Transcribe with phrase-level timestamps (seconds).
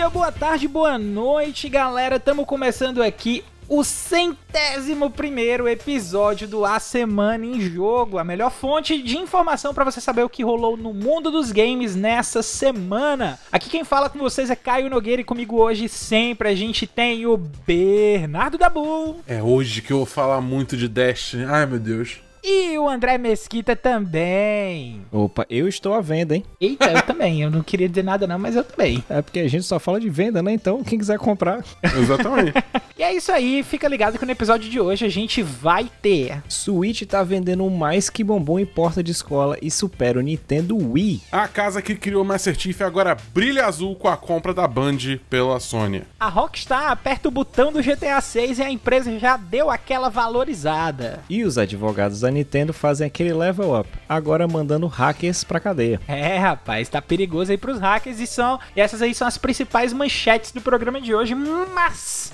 [0.00, 2.16] dia, boa tarde, boa noite, galera.
[2.16, 9.02] Estamos começando aqui o centésimo primeiro episódio do A Semana em Jogo, a melhor fonte
[9.02, 13.38] de informação para você saber o que rolou no mundo dos games nessa semana.
[13.52, 17.26] Aqui quem fala com vocês é Caio Nogueira e comigo hoje sempre a gente tem
[17.26, 19.18] o Bernardo Dabu.
[19.26, 21.44] É hoje que eu vou falar muito de Destiny.
[21.44, 22.20] Ai, meu Deus.
[22.42, 25.02] E o André Mesquita também.
[25.12, 26.44] Opa, eu estou à venda, hein?
[26.60, 27.42] Eita, eu também.
[27.42, 29.04] Eu não queria dizer nada não, mas eu também.
[29.10, 30.52] É porque a gente só fala de venda, né?
[30.52, 31.62] Então, quem quiser comprar.
[31.82, 32.54] Exatamente.
[32.98, 33.62] e é isso aí.
[33.62, 36.42] Fica ligado que no episódio de hoje a gente vai ter...
[36.48, 41.22] Switch tá vendendo mais que bombom em porta de escola e supera o Nintendo Wii.
[41.30, 45.60] A casa que criou Master Chief agora brilha azul com a compra da Band pela
[45.60, 46.02] Sony.
[46.18, 51.20] A Rockstar aperta o botão do GTA 6 e a empresa já deu aquela valorizada.
[51.28, 56.00] E os advogados da Nintendo fazem aquele level up, agora mandando hackers pra cadeia.
[56.06, 58.58] É, rapaz, tá perigoso aí pros hackers e são.
[58.74, 62.32] E essas aí são as principais manchetes do programa de hoje, mas.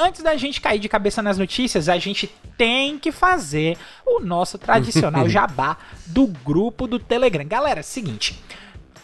[0.00, 4.56] Antes da gente cair de cabeça nas notícias, a gente tem que fazer o nosso
[4.56, 7.44] tradicional jabá do grupo do Telegram.
[7.44, 8.40] Galera, seguinte.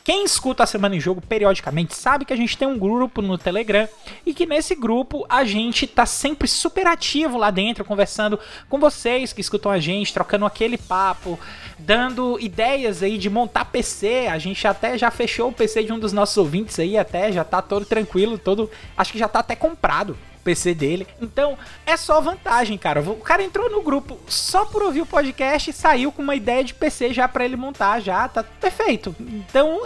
[0.05, 3.39] Quem escuta a Semana em Jogo periodicamente sabe que a gente tem um grupo no
[3.39, 3.89] Telegram
[4.27, 8.39] e que nesse grupo a gente tá sempre super ativo lá dentro, conversando
[8.69, 11.41] com vocês que escutam a gente, trocando aquele papo,
[11.79, 14.27] dando ideias aí de montar PC.
[14.27, 17.43] A gente até já fechou o PC de um dos nossos ouvintes aí, até já
[17.43, 18.71] tá todo tranquilo, todo.
[18.99, 20.19] Acho que já tá até comprado.
[20.45, 21.07] PC dele.
[21.21, 23.01] Então, é só vantagem, cara.
[23.01, 26.63] O cara entrou no grupo só por ouvir o podcast e saiu com uma ideia
[26.63, 29.17] de PC já para ele montar, já tá perfeito.
[29.19, 29.81] Então,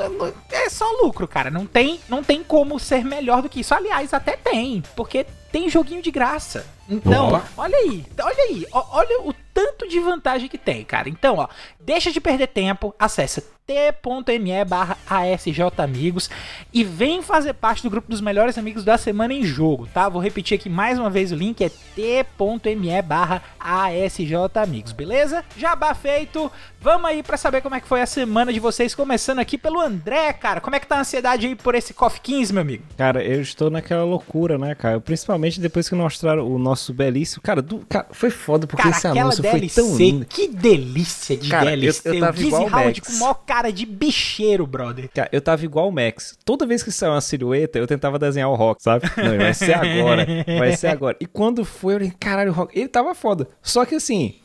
[0.50, 1.50] é só lucro, cara.
[1.50, 3.74] Não tem, não tem como ser melhor do que isso.
[3.74, 6.66] Aliás, até tem, porque tem joguinho de graça.
[6.88, 7.44] Então, Boa.
[7.56, 11.08] olha aí, olha aí, olha o tanto de vantagem que tem, cara.
[11.08, 11.48] Então, ó,
[11.80, 16.30] deixa de perder tempo, acessa t.me barra asjamigos
[16.72, 20.08] e vem fazer parte do grupo dos melhores amigos da semana em jogo, tá?
[20.08, 25.44] Vou repetir aqui mais uma vez o link, é t.me barra asjamigos, beleza?
[25.54, 26.50] Jabá feito,
[26.80, 29.78] vamos aí para saber como é que foi a semana de vocês, começando aqui pelo
[29.78, 30.62] André, cara.
[30.62, 32.84] Como é que tá a ansiedade aí por esse KOF 15, meu amigo?
[32.96, 34.98] Cara, eu estou naquela loucura, né, cara?
[34.98, 37.42] Principalmente depois que mostraram o nosso belíssimo...
[37.42, 37.84] Cara, do...
[37.86, 40.26] cara foi foda porque cara, esse anúncio DLC, foi tão lindo.
[40.26, 42.08] Que delícia de cara, DLC.
[42.08, 45.08] Eu, eu tava o Gizzy Howard com maior cara de bicheiro, brother.
[45.14, 46.36] Cara, eu tava igual o Max.
[46.44, 49.04] Toda vez que saiu uma silhueta, eu tentava desenhar o Rock, sabe?
[49.16, 50.26] Não, vai ser agora.
[50.58, 51.16] Vai ser agora.
[51.20, 52.78] E quando foi, eu falei, caralho, o Rock.
[52.78, 53.48] Ele tava foda.
[53.62, 54.36] Só que assim,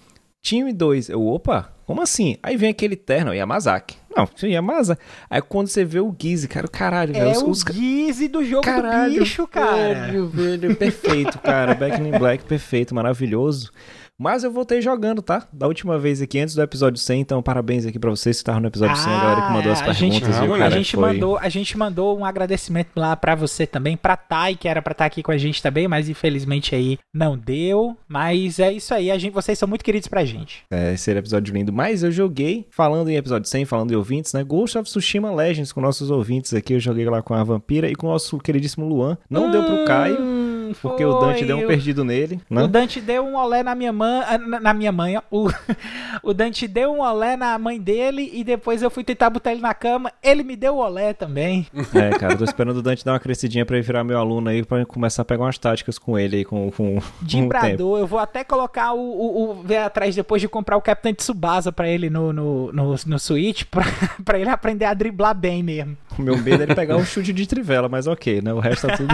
[0.41, 2.37] time 2, eu, opa, como assim?
[2.41, 3.97] Aí vem aquele terno, Yamazaki.
[4.15, 5.01] Não, Yamazaki.
[5.29, 7.49] Aí quando você vê o Gizzy, cara, caralho, é velho.
[7.49, 10.05] Os, o Gizzy do jogo caralho, do bicho, cara.
[10.05, 11.73] Velho, velho, perfeito, cara.
[11.73, 13.71] Back in Black, perfeito, maravilhoso.
[14.19, 15.47] Mas eu voltei jogando, tá?
[15.51, 17.21] Da última vez aqui, antes do episódio 100.
[17.21, 19.71] Então, parabéns aqui pra vocês que estavam no episódio ah, 100, a galera que mandou
[19.71, 19.97] as perguntas.
[19.97, 20.23] Gente,
[20.63, 21.13] a, gente foi...
[21.13, 24.91] mandou, a gente mandou um agradecimento lá pra você também, pra Thay, que era pra
[24.91, 27.97] estar aqui com a gente também, mas infelizmente aí não deu.
[28.07, 30.63] Mas é isso aí, a gente, vocês são muito queridos pra gente.
[30.69, 31.73] É, esse era episódio lindo.
[31.73, 34.43] Mas eu joguei, falando em episódio 100, falando em ouvintes, né?
[34.43, 36.73] Ghost of Tsushima Legends com nossos ouvintes aqui.
[36.73, 39.17] Eu joguei lá com a Vampira e com o nosso queridíssimo Luan.
[39.29, 39.51] Não hum...
[39.51, 40.42] deu pro Caio.
[40.81, 42.39] Porque o Dante deu um perdido nele.
[42.49, 42.63] Né?
[42.63, 44.23] O Dante deu um olé na minha mãe.
[44.27, 45.49] Ah, na minha mãe, o,
[46.23, 49.61] o Dante deu um olé na mãe dele e depois eu fui tentar botar ele
[49.61, 50.11] na cama.
[50.21, 51.67] Ele me deu o olé também.
[51.93, 54.63] É, cara, tô esperando o Dante dar uma crescidinha pra ele virar meu aluno aí,
[54.63, 58.43] pra começar a pegar umas táticas com ele aí, com, com, Dimbrador, eu vou até
[58.43, 62.33] colocar o, o, o, ver atrás depois de comprar o Capitão Tsubasa pra ele no,
[62.33, 63.83] no, no, no Switch, pra,
[64.25, 65.97] pra ele aprender a driblar bem mesmo.
[66.17, 68.53] O meu medo é ele pegar um chute de trivela, mas ok, né?
[68.53, 69.13] O resto tá tudo.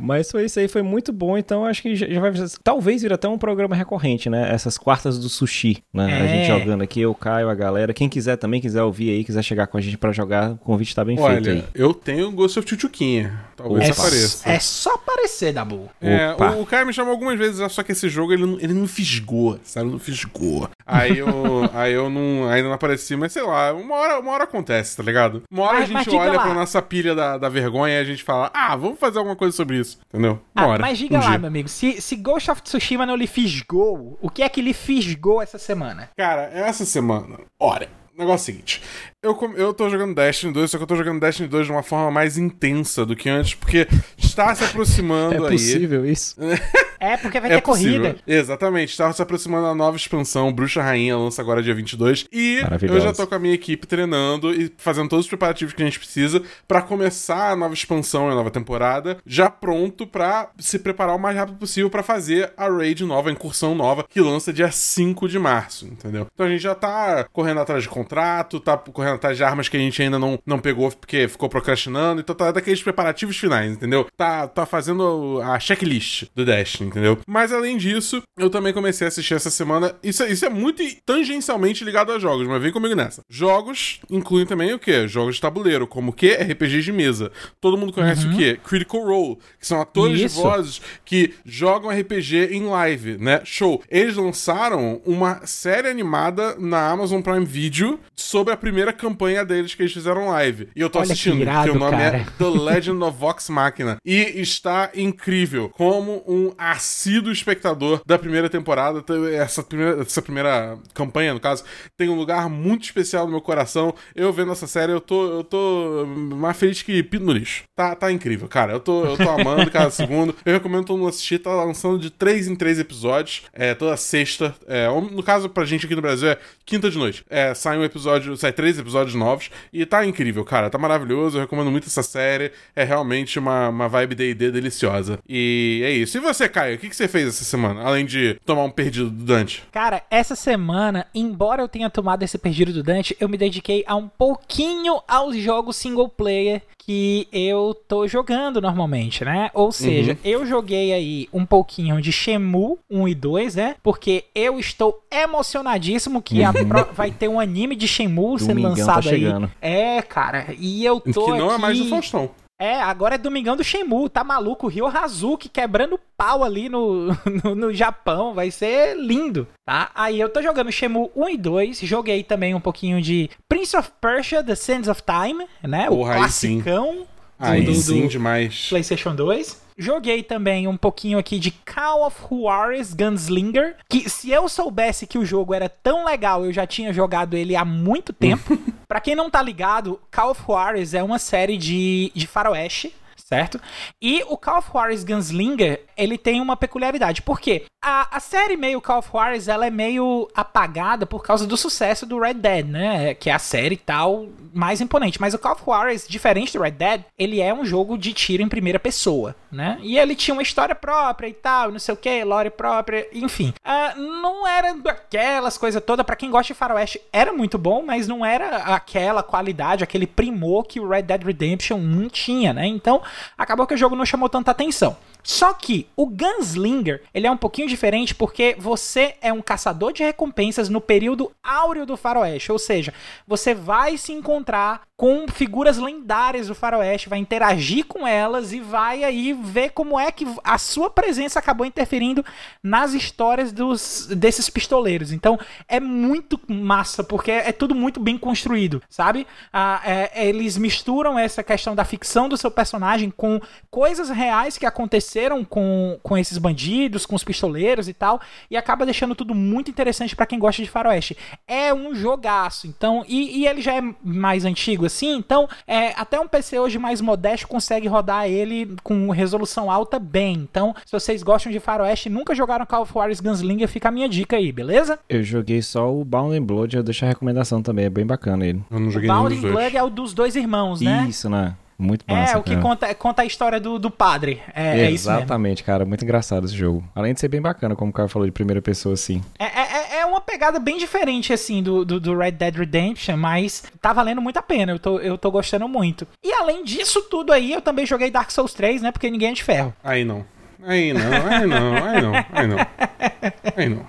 [0.00, 2.32] Mas foi isso aí, foi muito bom, então acho que já vai.
[2.62, 4.52] Talvez vir até um programa recorrente, né?
[4.52, 6.10] Essas quartas do sushi, né?
[6.10, 6.22] É.
[6.22, 7.92] A gente jogando aqui, eu, Caio, a galera.
[7.92, 10.94] Quem quiser também, quiser ouvir aí, quiser chegar com a gente para jogar, o convite
[10.94, 11.64] tá bem Olha, feito aí.
[11.74, 13.50] Eu tenho Ghost of Chuchuquinha.
[13.56, 14.00] Talvez Opa.
[14.00, 14.50] apareça.
[14.50, 15.90] É só aparecer, Dabu.
[16.00, 18.72] É, o, o Caio me chamou algumas vezes, só que esse jogo ele não, ele
[18.72, 19.90] não fisgou, sabe?
[19.90, 20.68] Não fisgou.
[20.86, 21.28] Aí eu,
[21.74, 25.02] aí eu não, ainda não apareci, mas sei lá, uma hora, uma hora acontece, tá
[25.02, 25.42] ligado?
[25.50, 26.42] Uma hora mas, a gente olha lá.
[26.42, 29.54] pra nossa pilha da, da vergonha e a gente fala, ah, vamos fazer alguma coisa
[29.54, 30.40] sobre isso, entendeu?
[30.54, 30.78] Uma ah.
[30.78, 31.38] Mas diga um lá, dia.
[31.38, 34.72] meu amigo, se, se Ghost of Tsushima não lhe fisgou, o que é que lhe
[34.72, 36.10] fisgou essa semana?
[36.16, 37.88] Cara, essa semana, olha,
[38.20, 38.82] negócio é o seguinte.
[39.22, 41.82] Eu, eu tô jogando Destiny 2, só que eu tô jogando Destiny 2 de uma
[41.82, 43.86] forma mais intensa do que antes, porque
[44.16, 45.44] está se aproximando é aí.
[45.44, 46.36] É possível isso?
[47.00, 48.00] É, porque vai é ter possível.
[48.02, 48.18] corrida.
[48.26, 48.90] Exatamente.
[48.90, 52.26] Estava se aproximando da nova expansão, Bruxa Rainha, lança agora dia 22.
[52.30, 55.82] E eu já tô com a minha equipe treinando e fazendo todos os preparativos que
[55.82, 60.78] a gente precisa para começar a nova expansão, a nova temporada, já pronto para se
[60.78, 64.52] preparar o mais rápido possível para fazer a raid nova, a incursão nova, que lança
[64.52, 66.26] dia 5 de março, entendeu?
[66.34, 69.76] Então a gente já tá correndo atrás de contrato, tá correndo atrás de armas que
[69.76, 74.06] a gente ainda não, não pegou porque ficou procrastinando, então tá daqueles preparativos finais, entendeu?
[74.16, 77.18] Tá, tá fazendo a checklist do Destiny, entendeu?
[77.26, 79.94] Mas além disso, eu também comecei a assistir essa semana.
[80.02, 83.22] Isso, isso é muito tangencialmente ligado a jogos, mas vem comigo nessa.
[83.28, 85.06] Jogos incluem também o quê?
[85.06, 86.34] Jogos de tabuleiro, como o quê?
[86.34, 87.30] RPG de mesa.
[87.60, 88.34] Todo mundo conhece uhum.
[88.34, 88.58] o quê?
[88.64, 90.36] Critical Role, que são atores isso.
[90.36, 93.40] de vozes que jogam RPG em live, né?
[93.44, 93.82] Show.
[93.90, 99.82] Eles lançaram uma série animada na Amazon Prime Video sobre a primeira campanha deles que
[99.82, 100.68] eles fizeram live.
[100.76, 102.16] E eu tô Olha assistindo, que, irado, o nome é cara.
[102.18, 103.96] é The Legend of Vox Machina.
[104.04, 105.70] E está incrível.
[105.70, 109.02] Como um assíduo espectador da primeira temporada,
[109.34, 111.64] essa primeira, essa primeira campanha, no caso,
[111.96, 113.94] tem um lugar muito especial no meu coração.
[114.14, 117.64] Eu vendo essa série, eu tô, eu tô mais feliz que pino no lixo.
[117.74, 118.72] Tá, tá incrível, cara.
[118.72, 120.34] Eu tô, eu tô amando cada segundo.
[120.44, 121.38] Eu recomendo todo mundo assistir.
[121.38, 124.54] Tá lançando de 3 em 3 episódios, é, toda sexta.
[124.66, 127.24] É, no caso, pra gente aqui no Brasil, é quinta de noite.
[127.30, 129.50] É, sai um episódio, sai três episódios novos.
[129.72, 130.70] E tá incrível, cara.
[130.70, 131.36] Tá maravilhoso.
[131.36, 132.52] Eu recomendo muito essa série.
[132.74, 135.18] É realmente uma, uma vibe DD deliciosa.
[135.28, 136.16] E é isso.
[136.16, 137.82] E você, Caio, o que, que você fez essa semana?
[137.82, 139.64] Além de tomar um perdido do Dante?
[139.72, 143.96] Cara, essa semana, embora eu tenha tomado esse perdido do Dante, eu me dediquei a
[143.96, 149.50] um pouquinho aos jogos single player que eu tô jogando normalmente, né?
[149.54, 150.18] Ou seja, uhum.
[150.24, 153.76] eu joguei aí um pouquinho de Shemu 1 e 2, né?
[153.80, 156.52] Porque eu estou emocionadíssimo que uhum.
[156.68, 156.88] pro...
[156.92, 159.24] vai ter um anime de Shemu sendo tá tá aí.
[159.60, 161.54] É, cara, e eu tô Que não aqui...
[161.54, 162.30] é mais o Faustão.
[162.60, 164.68] É, agora é Domingão do Shenmue, tá maluco?
[164.68, 167.06] Ryo Hazuki quebrando pau ali no,
[167.42, 169.90] no, no, Japão, vai ser lindo, tá?
[169.94, 173.90] Aí eu tô jogando Shenmue 1 e 2, joguei também um pouquinho de Prince of
[173.98, 175.86] Persia, The Sands of Time, né?
[175.86, 177.06] Porra, o classicão
[177.38, 177.64] aí sim.
[177.64, 178.66] do, do, sim, demais.
[178.68, 179.69] PlayStation 2.
[179.80, 185.16] Joguei também um pouquinho aqui de Call of Juarez Gunslinger, que se eu soubesse que
[185.16, 188.58] o jogo era tão legal, eu já tinha jogado ele há muito tempo.
[188.86, 192.94] para quem não tá ligado, Call of Juarez é uma série de, de faroeste
[193.30, 193.60] certo?
[194.02, 198.80] E o Call of Juarez Gunslinger, ele tem uma peculiaridade, porque a, a série meio
[198.80, 203.14] Call of Juarez, ela é meio apagada por causa do sucesso do Red Dead, né?
[203.14, 205.20] Que é a série tal mais imponente.
[205.20, 208.42] Mas o Call of Juarez, diferente do Red Dead, ele é um jogo de tiro
[208.42, 209.78] em primeira pessoa, né?
[209.80, 213.54] E ele tinha uma história própria e tal, não sei o que, lore própria, enfim.
[213.64, 218.08] Uh, não era aquelas coisas todas, para quem gosta de faroeste, era muito bom, mas
[218.08, 222.66] não era aquela qualidade, aquele primor que o Red Dead Redemption 1 tinha, né?
[222.66, 223.00] Então,
[223.36, 224.96] acabou que o jogo não chamou tanta atenção.
[225.22, 230.02] Só que o Gunslinger, ele é um pouquinho diferente porque você é um caçador de
[230.02, 232.92] recompensas no período áureo do faroeste, ou seja,
[233.26, 239.02] você vai se encontrar com figuras lendárias do faroeste, vai interagir com elas e vai
[239.02, 242.22] aí ver como é que a sua presença acabou interferindo
[242.62, 245.10] nas histórias dos, desses pistoleiros.
[245.10, 249.26] Então é muito massa, porque é tudo muito bem construído, sabe?
[249.50, 253.40] Ah, é, eles misturam essa questão da ficção do seu personagem com
[253.70, 255.09] coisas reais que aconteceram
[255.44, 260.14] com, com esses bandidos, com os pistoleiros e tal, e acaba deixando tudo muito interessante
[260.14, 261.16] para quem gosta de faroeste.
[261.46, 266.20] É um jogaço, então, e, e ele já é mais antigo assim, então é, até
[266.20, 270.34] um PC hoje mais modesto consegue rodar ele com resolução alta bem.
[270.34, 273.92] Então, se vocês gostam de faroeste e nunca jogaram Call of Juarez Gunslinger, fica a
[273.92, 274.98] minha dica aí, beleza?
[275.08, 278.46] Eu joguei só o Bound and Blood, eu deixo a recomendação também, é bem bacana
[278.46, 278.62] ele.
[278.70, 281.06] Eu não joguei o Bound and Blood é o dos dois irmãos, né?
[281.08, 281.54] Isso, né?
[281.80, 282.34] Muito massa.
[282.34, 284.42] É, o que conta, conta a história do, do padre.
[284.54, 285.86] É, é Exatamente, cara.
[285.86, 286.84] Muito engraçado esse jogo.
[286.94, 289.22] Além de ser bem bacana, como o cara falou, de primeira pessoa, assim.
[289.38, 293.16] É, é, é, é uma pegada bem diferente, assim, do, do, do, Red Dead Redemption,
[293.16, 294.72] mas tá valendo muito a pena.
[294.72, 296.06] Eu tô, eu tô gostando muito.
[296.22, 298.92] E além disso tudo aí, eu também joguei Dark Souls 3, né?
[298.92, 299.74] Porque ninguém é de ferro.
[299.82, 300.24] Aí não.
[300.62, 302.58] Aí não, aí não, aí não, aí não.
[303.56, 303.86] Aí não.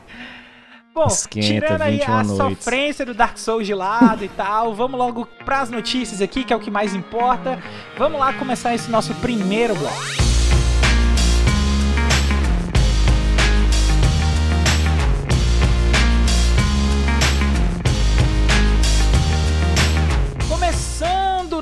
[1.01, 2.37] Bom, Esquenta, tirando aí a noites.
[2.63, 6.55] sofrência do Dark Souls de lado e tal, vamos logo pras notícias aqui, que é
[6.55, 7.57] o que mais importa.
[7.97, 10.21] Vamos lá começar esse nosso primeiro bloco.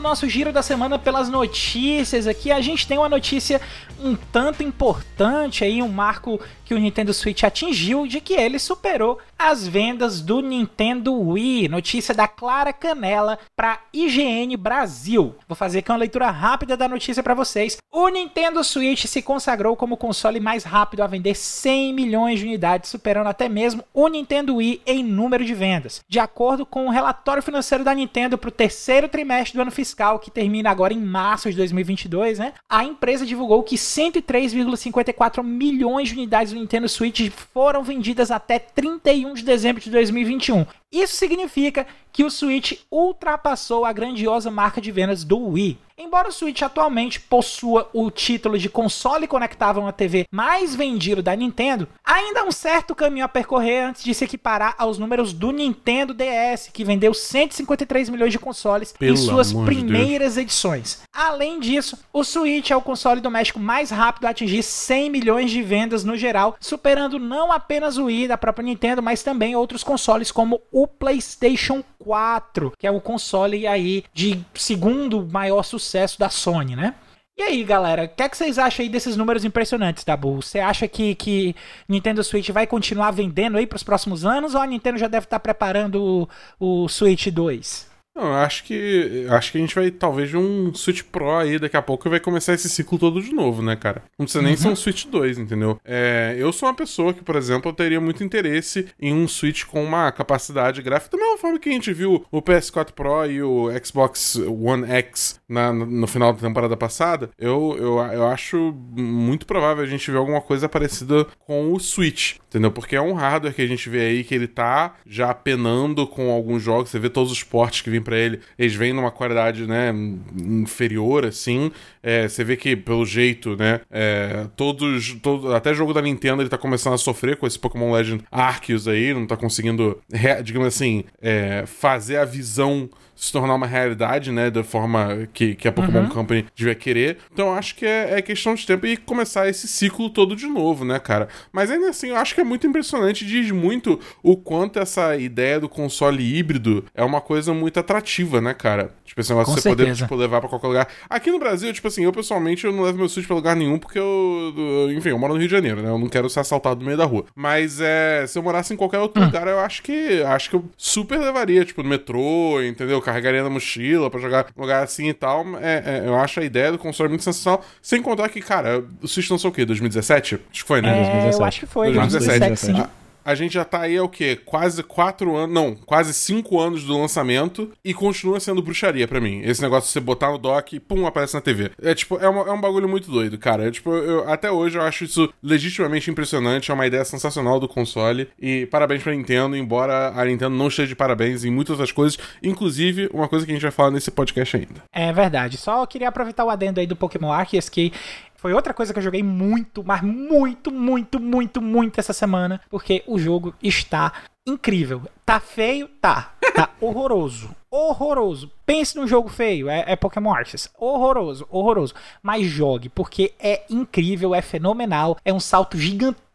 [0.10, 2.52] nosso giro da semana pelas notícias aqui.
[2.52, 3.62] A gente tem uma notícia
[4.02, 9.20] um tanto importante aí, um marco que o Nintendo Switch atingiu de que ele superou
[9.40, 11.70] as vendas do Nintendo Wii.
[11.70, 15.34] Notícia da Clara Canela para IGN Brasil.
[15.48, 17.78] Vou fazer aqui uma leitura rápida da notícia para vocês.
[17.90, 22.46] O Nintendo Switch se consagrou como o console mais rápido a vender 100 milhões de
[22.46, 26.02] unidades, superando até mesmo o Nintendo Wii em número de vendas.
[26.08, 30.20] De acordo com o relatório financeiro da Nintendo para o terceiro trimestre do ano fiscal,
[30.20, 32.54] que termina agora em março de 2022, né?
[32.70, 39.29] A empresa divulgou que 103,54 milhões de unidades do Nintendo Switch foram vendidas até 31
[39.36, 40.66] de dezembro de 2021.
[40.92, 45.78] Isso significa que o Switch ultrapassou a grandiosa marca de vendas do Wii.
[46.02, 51.36] Embora o Switch atualmente possua o título de console conectável na TV mais vendido da
[51.36, 55.52] Nintendo, ainda há um certo caminho a percorrer antes de se equiparar aos números do
[55.52, 61.02] Nintendo DS, que vendeu 153 milhões de consoles Pelo em suas primeiras de edições.
[61.14, 65.62] Além disso, o Switch é o console doméstico mais rápido a atingir 100 milhões de
[65.62, 70.32] vendas no geral, superando não apenas o Wii da própria Nintendo, mas também outros consoles
[70.32, 76.76] como o PlayStation 4, que é o console aí de segundo maior sucesso da Sony,
[76.76, 76.96] né?
[77.38, 80.42] E aí, galera, o que, é que vocês acham aí desses números impressionantes, Dabu?
[80.42, 81.56] Você acha que, que
[81.88, 85.26] Nintendo Switch vai continuar vendendo aí para os próximos anos ou a Nintendo já deve
[85.26, 86.28] estar tá preparando
[86.60, 87.89] o, o Switch 2?
[88.20, 91.78] Não, acho que acho que a gente vai talvez ver um Switch Pro aí daqui
[91.78, 94.04] a pouco vai começar esse ciclo todo de novo, né, cara?
[94.18, 94.58] Não precisa nem uhum.
[94.58, 95.80] ser um Switch 2, entendeu?
[95.86, 99.64] É, eu sou uma pessoa que, por exemplo, eu teria muito interesse em um Switch
[99.64, 103.42] com uma capacidade gráfica da mesma forma que a gente viu o PS4 Pro e
[103.42, 107.30] o Xbox One X na, no final da temporada passada.
[107.38, 112.36] Eu, eu, eu acho muito provável a gente ver alguma coisa parecida com o Switch,
[112.50, 112.72] entendeu?
[112.72, 116.30] Porque é um hardware que a gente vê aí que ele tá já penando com
[116.30, 116.90] alguns jogos.
[116.90, 119.94] Você vê todos os portes que vêm para ele, eles vêm numa qualidade, né,
[120.36, 121.72] inferior, assim.
[122.02, 126.50] É, você vê que, pelo jeito, né, é, todos, todo, até jogo da Nintendo ele
[126.50, 130.02] tá começando a sofrer com esse Pokémon Legend Arceus aí, não tá conseguindo,
[130.44, 132.90] digamos assim, é, fazer a visão
[133.20, 134.50] se tornar uma realidade, né?
[134.50, 136.10] Da forma que, que a Pokémon uhum.
[136.10, 137.18] Company devia querer.
[137.32, 140.86] Então acho que é, é, questão de tempo e começar esse ciclo todo de novo,
[140.86, 141.28] né, cara?
[141.52, 145.60] Mas ainda assim, eu acho que é muito impressionante, diz muito o quanto essa ideia
[145.60, 148.92] do console híbrido é uma coisa muito atrativa, né, cara?
[149.04, 150.88] Tipo, esse negócio de você poder, tipo, levar pra qualquer lugar.
[151.10, 153.80] Aqui no Brasil, tipo assim, eu pessoalmente eu não levo meu Switch pra lugar nenhum
[153.80, 154.54] porque eu,
[154.96, 155.90] enfim, eu moro no Rio de Janeiro, né?
[155.90, 157.26] Eu não quero ser assaltado no meio da rua.
[157.36, 159.26] Mas é, se eu morasse em qualquer outro hum.
[159.26, 163.02] lugar, eu acho que acho que eu super levaria, tipo, no metrô, entendeu?
[163.02, 165.44] carregaria na mochila para jogar um lugar assim e tal.
[165.60, 167.66] É, é, eu acho a ideia do console muito sensacional.
[167.82, 169.66] Sem contar que, cara, o Switch lançou o quê?
[169.66, 170.36] 2017?
[170.36, 170.90] Acho que foi, né?
[170.90, 171.40] É, 2017.
[171.40, 172.40] Eu acho que foi, 2017.
[172.40, 174.40] 2017 sim a gente já tá aí é o quê?
[174.46, 175.54] Quase quatro anos.
[175.54, 179.42] Não, quase cinco anos do lançamento e continua sendo bruxaria para mim.
[179.44, 181.72] Esse negócio de você botar no dock e pum, aparece na TV.
[181.82, 183.68] É tipo, é, uma, é um bagulho muito doido, cara.
[183.68, 186.72] É, tipo, eu, até hoje eu acho isso legitimamente impressionante.
[186.72, 188.30] É uma ideia sensacional do console.
[188.40, 192.18] E parabéns pra Nintendo, embora a Nintendo não esteja de parabéns em muitas outras coisas,
[192.42, 194.84] inclusive uma coisa que a gente vai falar nesse podcast ainda.
[194.94, 195.58] É verdade.
[195.58, 197.92] Só queria aproveitar o adendo aí do Pokémon Arceus que
[198.40, 203.04] foi outra coisa que eu joguei muito, mas muito, muito, muito, muito essa semana, porque
[203.06, 204.14] o jogo está
[204.48, 205.02] incrível.
[205.26, 205.90] Tá feio?
[206.00, 206.34] Tá.
[206.56, 207.54] Tá horroroso.
[207.70, 208.50] Horroroso.
[208.66, 210.70] Pense num jogo feio, é, é Pokémon Arceus.
[210.80, 211.94] Horroroso, horroroso.
[212.24, 216.29] Mas jogue, porque é incrível, é fenomenal, é um salto gigantesco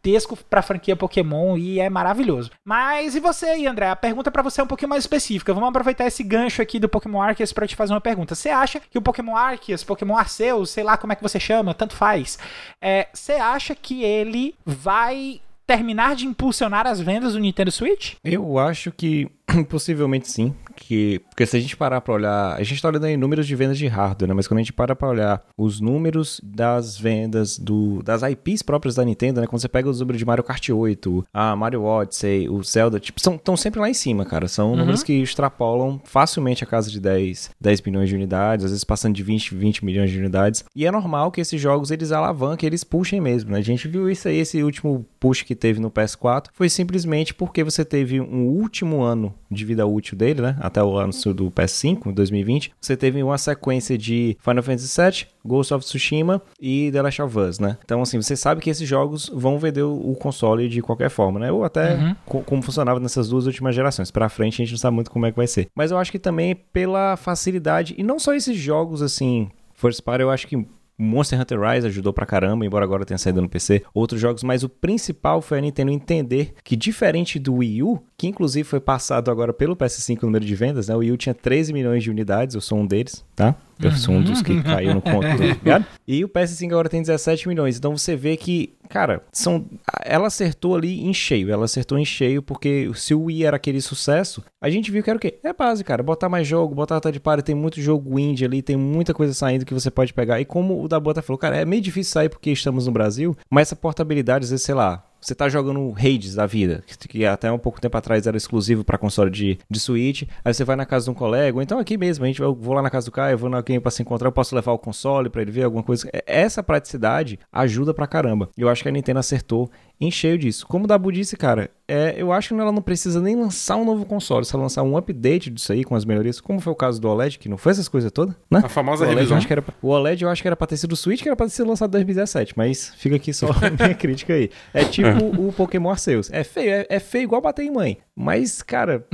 [0.49, 2.51] pra franquia Pokémon e é maravilhoso.
[2.63, 3.89] Mas e você aí, André?
[3.89, 5.53] A pergunta para você é um pouquinho mais específica.
[5.53, 8.35] Vamos aproveitar esse gancho aqui do Pokémon Arceus para te fazer uma pergunta.
[8.35, 11.73] Você acha que o Pokémon Arceus, Pokémon Arceus, sei lá como é que você chama,
[11.73, 12.37] tanto faz,
[12.81, 18.15] é, você acha que ele vai terminar de impulsionar as vendas do Nintendo Switch?
[18.23, 19.27] Eu acho que
[19.69, 21.21] possivelmente sim que.
[21.29, 22.55] Porque se a gente parar pra olhar.
[22.55, 24.33] A gente tá olhando aí números de vendas de hardware, né?
[24.33, 28.95] Mas quando a gente para pra olhar os números das vendas do, das IPs próprias
[28.95, 29.47] da Nintendo, né?
[29.47, 33.19] Quando você pega os números de Mario Kart 8, a Mario Odyssey, o Zelda, tipo,
[33.19, 34.47] estão sempre lá em cima, cara.
[34.47, 34.77] São uhum.
[34.77, 39.15] números que extrapolam facilmente a casa de 10, 10 milhões de unidades, às vezes passando
[39.15, 40.65] de 20, 20 milhões de unidades.
[40.75, 43.59] E é normal que esses jogos eles alavanquem, eles puxem mesmo, né?
[43.59, 47.63] A gente viu isso aí, esse último push que teve no PS4, foi simplesmente porque
[47.63, 50.57] você teve um último ano de vida útil dele, né?
[50.59, 55.73] Até o anúncio do PS5, 2020, você teve uma sequência de Final Fantasy VII, Ghost
[55.73, 57.77] of Tsushima e The Last of Us, né?
[57.83, 61.51] Então, assim, você sabe que esses jogos vão vender o console de qualquer forma, né?
[61.51, 62.15] Ou até uhum.
[62.25, 64.11] co como funcionava nessas duas últimas gerações.
[64.11, 65.67] Pra frente, a gente não sabe muito como é que vai ser.
[65.75, 70.21] Mas eu acho que também pela facilidade, e não só esses jogos, assim, First Party,
[70.21, 70.65] eu acho que
[70.97, 73.83] Monster Hunter Rise ajudou pra caramba, embora agora tenha saído no PC.
[73.93, 78.27] Outros jogos, mas o principal foi a Nintendo entender que, diferente do Wii U, que
[78.27, 80.95] inclusive foi passado agora pelo PS5 o número de vendas, né?
[80.95, 83.55] O Wii U tinha 13 milhões de unidades, eu sou um deles, tá?
[83.83, 84.17] Uhum.
[84.17, 85.85] Um dos que caiu no conto, tá ligado?
[86.07, 87.77] E o PS5 agora tem 17 milhões.
[87.77, 89.65] Então você vê que, cara, são.
[90.03, 91.51] Ela acertou ali em cheio.
[91.51, 95.09] Ela acertou em cheio, porque se o Wii era aquele sucesso, a gente viu que
[95.09, 95.39] era o quê?
[95.43, 96.03] É base, cara.
[96.03, 99.33] Botar mais jogo, botar a de party, tem muito jogo indie ali, tem muita coisa
[99.33, 100.39] saindo que você pode pegar.
[100.39, 103.35] E como o da Bota falou, cara, é meio difícil sair porque estamos no Brasil,
[103.49, 107.51] mas essa portabilidade, às vezes, sei lá, você tá jogando Hades da vida, que até
[107.51, 110.85] um pouco tempo atrás era exclusivo para console de, de Switch, aí você vai na
[110.85, 113.07] casa de um colega, ou então aqui mesmo, a gente, eu vou lá na casa
[113.07, 115.41] do Caio, eu vou na alguém pra se encontrar, eu posso levar o console para
[115.41, 116.07] ele ver alguma coisa.
[116.13, 118.49] É, essa praticidade ajuda pra caramba.
[118.55, 120.65] Eu acho que a Nintendo acertou em cheio disso.
[120.67, 123.85] Como o Dabu disse, cara, é, eu acho que ela não precisa nem lançar um
[123.85, 124.45] novo console.
[124.51, 127.39] Ela lançar um update disso aí com as melhorias, como foi o caso do OLED,
[127.39, 128.61] que não foi essas coisas todas, né?
[128.63, 129.35] A famosa o OLED, revisão.
[129.35, 131.21] Eu acho que era, o OLED eu acho que era pra ter sido o Switch,
[131.21, 134.33] que era pra ter sido lançado em 2017, mas fica aqui só a minha crítica
[134.33, 134.49] aí.
[134.73, 135.17] É tipo é.
[135.17, 136.29] o Pokémon Arceus.
[136.31, 137.97] É feio, é, é feio igual bater em mãe.
[138.15, 139.05] Mas, cara,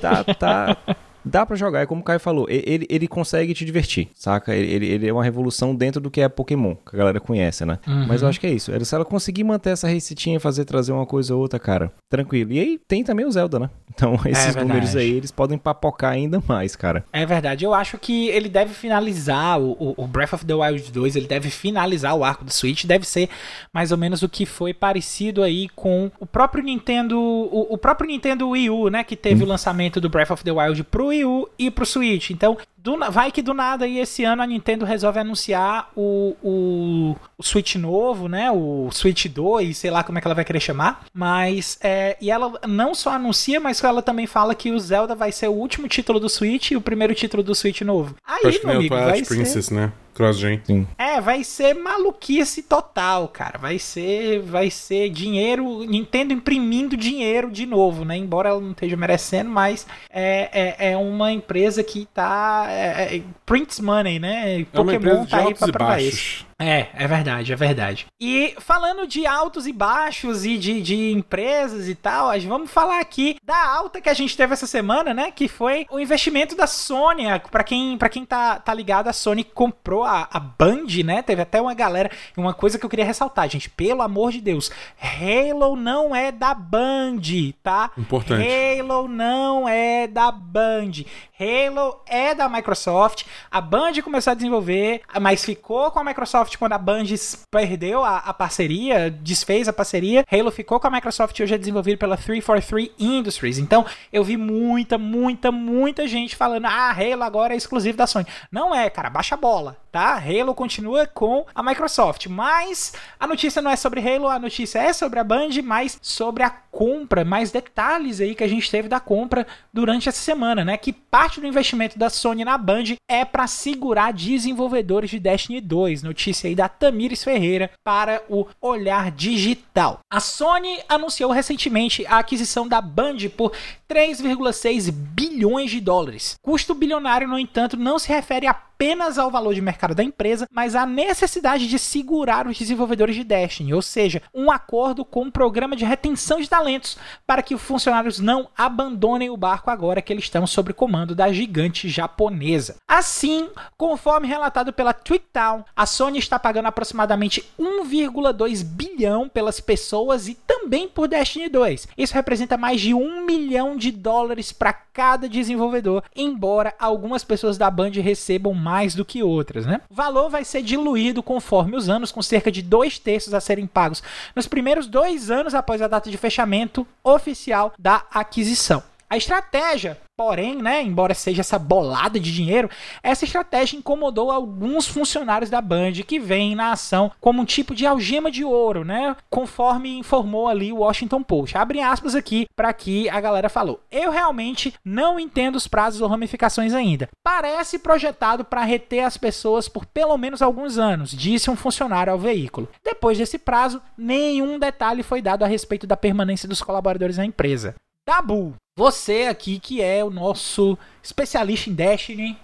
[0.00, 0.76] tá, tá,
[1.24, 4.54] dá para jogar, é como o Caio falou, ele, ele consegue te divertir, saca?
[4.54, 7.78] Ele, ele é uma revolução dentro do que é Pokémon, que a galera conhece, né?
[7.86, 8.06] Uhum.
[8.06, 8.72] Mas eu acho que é isso.
[8.84, 12.52] Se ela conseguir manter essa receitinha, fazer trazer uma coisa ou outra, cara, tranquilo.
[12.52, 13.70] E aí tem também o Zelda, né?
[13.94, 17.04] Então esses é números aí, eles podem papocar ainda mais, cara.
[17.12, 17.64] É verdade.
[17.64, 21.50] Eu acho que ele deve finalizar o, o Breath of the Wild 2, ele deve
[21.50, 23.28] finalizar o arco do Switch, deve ser
[23.72, 28.08] mais ou menos o que foi parecido aí com o próprio Nintendo, o, o próprio
[28.08, 29.04] Nintendo Wii U, né?
[29.04, 29.46] Que teve hum.
[29.46, 32.30] o lançamento do Breath of the Wild pro Wii U e pro Switch.
[32.30, 37.16] Então, do, vai que do nada aí esse ano a Nintendo resolve anunciar o, o,
[37.38, 38.50] o, Switch novo, né?
[38.50, 41.06] O Switch 2, sei lá como é que ela vai querer chamar.
[41.14, 45.32] Mas, é, e ela não só anuncia, mas ela também fala que o Zelda vai
[45.32, 48.16] ser o último título do Switch e o primeiro título do Switch novo.
[48.22, 49.74] Aí, meu amigo, vai Princess, ser...
[49.74, 49.92] né?
[50.14, 50.86] Cross-gen.
[50.96, 53.58] É, vai ser maluquice total, cara.
[53.58, 58.16] Vai ser, vai ser dinheiro, Nintendo imprimindo dinheiro de novo, né?
[58.16, 62.66] Embora ela não esteja merecendo, mas é, é, é uma empresa que tá.
[62.74, 64.64] É, é, prints money, né?
[64.72, 66.46] Pokémon tá aí pra provar isso.
[66.58, 68.06] É, é verdade, é verdade.
[68.20, 73.36] E falando de altos e baixos e de, de empresas e tal, vamos falar aqui
[73.44, 75.30] da alta que a gente teve essa semana, né?
[75.30, 77.24] Que foi o investimento da Sony.
[77.50, 81.22] Para quem, pra quem tá, tá ligado, a Sony comprou a, a Band, né?
[81.22, 82.10] Teve até uma galera.
[82.36, 84.70] Uma coisa que eu queria ressaltar, gente, pelo amor de Deus,
[85.00, 87.20] Halo não é da Band,
[87.62, 87.90] tá?
[87.96, 88.46] Importante.
[88.46, 91.04] Halo não é da Band.
[91.38, 93.24] Halo é da Microsoft.
[93.50, 97.04] A Band começou a desenvolver, mas ficou com a Microsoft quando a Band
[97.50, 100.24] perdeu a, a parceria, desfez a parceria.
[100.30, 103.58] Halo ficou com a Microsoft hoje é desenvolvido pela 343 Industries.
[103.58, 108.26] Então, eu vi muita, muita, muita gente falando: "Ah, Halo agora é exclusivo da Sony".
[108.50, 110.14] Não é, cara, baixa a bola, tá?
[110.14, 114.92] Halo continua com a Microsoft, mas a notícia não é sobre Halo, a notícia é
[114.92, 118.98] sobre a Band, mas sobre a compra, mais detalhes aí que a gente teve da
[118.98, 120.76] compra durante essa semana, né?
[120.76, 126.02] Que parte do investimento da Sony na Band é para segurar desenvolvedores de Destiny 2.
[126.02, 130.00] Notícia aí da Tamires Ferreira para o Olhar Digital.
[130.10, 133.52] A Sony anunciou recentemente a aquisição da Band por
[133.88, 136.36] 3,6 bilhões de dólares.
[136.42, 140.74] Custo bilionário, no entanto, não se refere apenas ao valor de mercado da empresa, mas
[140.74, 145.76] à necessidade de segurar os desenvolvedores de Destiny, ou seja, um acordo com um programa
[145.76, 150.24] de retenção de talentos para que os funcionários não abandonem o barco agora que eles
[150.24, 152.76] estão sob comando da gigante japonesa.
[152.86, 160.34] Assim, conforme relatado pela TweetTown, a Sony está pagando aproximadamente 1,2 bilhão pelas pessoas e
[160.46, 161.88] também por Destiny 2.
[161.96, 167.70] Isso representa mais de um milhão de dólares para cada desenvolvedor, embora algumas pessoas da
[167.70, 169.80] Band recebam mais do que outras, né?
[169.90, 173.66] O valor vai ser diluído conforme os anos, com cerca de dois terços a serem
[173.66, 174.02] pagos
[174.34, 178.82] nos primeiros dois anos após a data de fechamento oficial da aquisição.
[179.14, 182.70] A estratégia Porém, né, embora seja essa bolada de dinheiro,
[183.02, 187.84] essa estratégia incomodou alguns funcionários da Band que vêm na ação como um tipo de
[187.84, 189.16] algema de ouro, né?
[189.28, 191.58] Conforme informou ali o Washington Post.
[191.58, 193.80] Abre aspas aqui para que a galera falou.
[193.90, 197.08] Eu realmente não entendo os prazos ou ramificações ainda.
[197.20, 202.18] Parece projetado para reter as pessoas por pelo menos alguns anos, disse um funcionário ao
[202.20, 202.68] veículo.
[202.84, 207.74] Depois desse prazo, nenhum detalhe foi dado a respeito da permanência dos colaboradores na empresa.
[208.04, 208.54] Tabu.
[208.76, 212.36] Você aqui que é o nosso especialista em Destiny,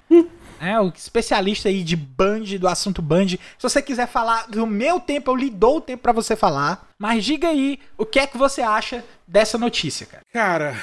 [0.60, 3.30] é o especialista aí de Band, do assunto Band.
[3.30, 6.88] Se você quiser falar do meu tempo, eu lhe dou o tempo para você falar.
[6.96, 10.22] Mas diga aí o que é que você acha dessa notícia, cara.
[10.32, 10.76] Cara,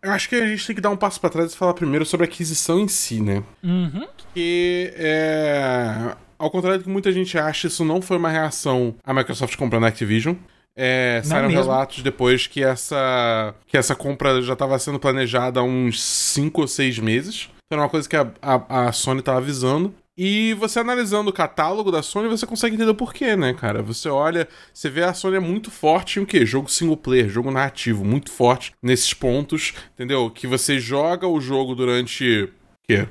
[0.00, 2.06] eu acho que a gente tem que dar um passo para trás e falar primeiro
[2.06, 3.42] sobre a aquisição em si, né?
[3.62, 4.08] Uhum.
[4.32, 6.16] Que é.
[6.38, 9.84] Ao contrário do que muita gente acha, isso não foi uma reação à Microsoft comprando
[9.84, 10.36] a Activision.
[10.76, 16.02] É, saíram relatos depois que essa, que essa compra já estava sendo planejada há uns
[16.02, 17.48] 5 ou 6 meses.
[17.66, 19.94] Então era uma coisa que a, a, a Sony estava avisando.
[20.18, 23.82] E você analisando o catálogo da Sony, você consegue entender o porquê, né, cara?
[23.82, 26.46] Você olha, você vê a Sony é muito forte em o quê?
[26.46, 30.30] Jogo single player, jogo narrativo, muito forte nesses pontos, entendeu?
[30.30, 32.48] Que você joga o jogo durante
[32.88, 33.06] que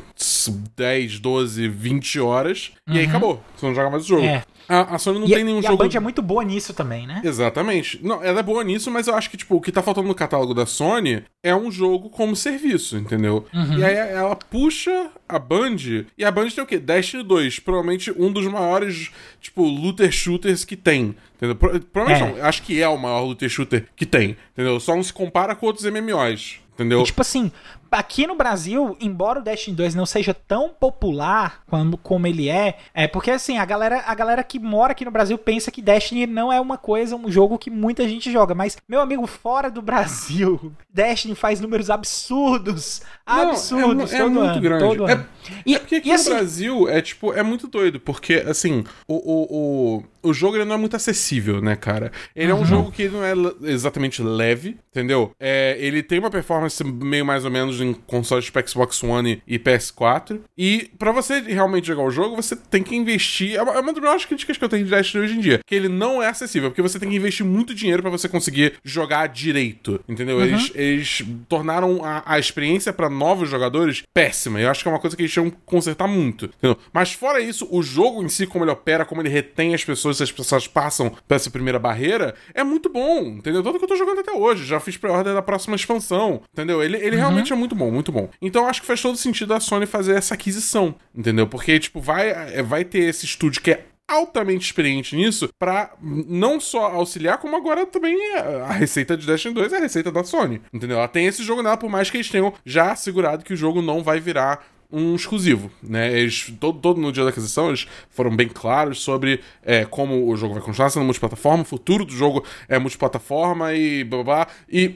[0.75, 2.95] 10, 12, 20 horas uhum.
[2.95, 3.09] e aí uhum.
[3.09, 3.43] acabou.
[3.55, 4.23] Você não joga mais o jogo.
[4.23, 4.43] É.
[4.67, 5.83] A, a Sony não e, tem nenhum e jogo.
[5.83, 7.21] A Band é muito boa nisso também, né?
[7.23, 7.99] Exatamente.
[8.03, 10.15] Não, ela é boa nisso, mas eu acho que, tipo, o que tá faltando no
[10.15, 13.45] catálogo da Sony é um jogo como serviço, entendeu?
[13.53, 13.77] Uhum.
[13.77, 15.75] E aí ela puxa a Band,
[16.17, 16.79] e a Band tem o quê?
[16.79, 21.15] Destiny 2, provavelmente um dos maiores, tipo, looter shooters que tem.
[21.35, 21.55] Entendeu?
[21.55, 22.39] Provavelmente é.
[22.39, 24.79] não, acho que é o maior looter shooter que tem, entendeu?
[24.79, 26.59] Só não se compara com outros MMOs.
[26.75, 27.01] Entendeu?
[27.01, 27.51] E, tipo assim,
[27.95, 32.77] aqui no Brasil, embora o Destiny 2 não seja tão popular como, como ele é,
[32.93, 36.27] é porque assim, a galera, a galera que mora aqui no Brasil pensa que Destiny
[36.27, 39.81] não é uma coisa, um jogo que muita gente joga, mas meu amigo, fora do
[39.85, 44.83] Brasil, Destiny faz números absurdos, não, absurdos, é, é muito ano, grande.
[44.83, 45.25] Todo é, ano.
[45.65, 48.83] E, é porque aqui e, no assim, Brasil é tipo, é muito doido, porque assim,
[49.07, 52.11] o, o, o o jogo ele não é muito acessível, né, cara?
[52.35, 52.57] Ele uhum.
[52.57, 52.65] é um uhum.
[52.65, 53.33] jogo que não é
[53.71, 55.31] exatamente leve, entendeu?
[55.39, 59.59] É, ele tem uma performance meio mais ou menos em consoles de Xbox One e
[59.59, 60.39] PS4.
[60.57, 63.55] E para você realmente jogar o jogo, você tem que investir.
[63.55, 65.59] É uma, é das maiores críticas que eu tenho de Destiny hoje em dia.
[65.65, 68.73] Que ele não é acessível, porque você tem que investir muito dinheiro para você conseguir
[68.83, 70.37] jogar direito, entendeu?
[70.37, 70.43] Uhum.
[70.43, 74.59] Eles, eles, tornaram a, a experiência para novos jogadores péssima.
[74.59, 76.77] Eu acho que é uma coisa que eles tinham que consertar muito, entendeu?
[76.93, 80.17] Mas fora isso, o jogo em si, como ele opera, como ele retém as pessoas,
[80.17, 83.63] se as pessoas passam por essa primeira barreira, é muito bom, entendeu?
[83.63, 84.65] Tanto que eu tô jogando até hoje.
[84.65, 86.83] Já fiz pré-order da próxima expansão, entendeu?
[86.83, 87.21] Ele, ele uhum.
[87.21, 88.29] realmente é muito bom, muito bom.
[88.41, 91.47] Então acho que faz todo sentido a Sony fazer essa aquisição, entendeu?
[91.47, 96.59] Porque, tipo, vai, é, vai ter esse estúdio que é altamente experiente nisso para não
[96.59, 100.61] só auxiliar, como agora também a receita de Destiny 2 é a receita da Sony,
[100.71, 100.97] entendeu?
[100.97, 103.81] Ela tem esse jogo nela, por mais que eles tenham já assegurado que o jogo
[103.81, 106.17] não vai virar um exclusivo, né?
[106.17, 110.37] Eles, todo, todo no dia da aquisição, eles foram bem claros sobre é, como o
[110.37, 114.47] jogo vai continuar sendo multiplataforma, o futuro do jogo é multiplataforma e blá blá blá.
[114.69, 114.95] E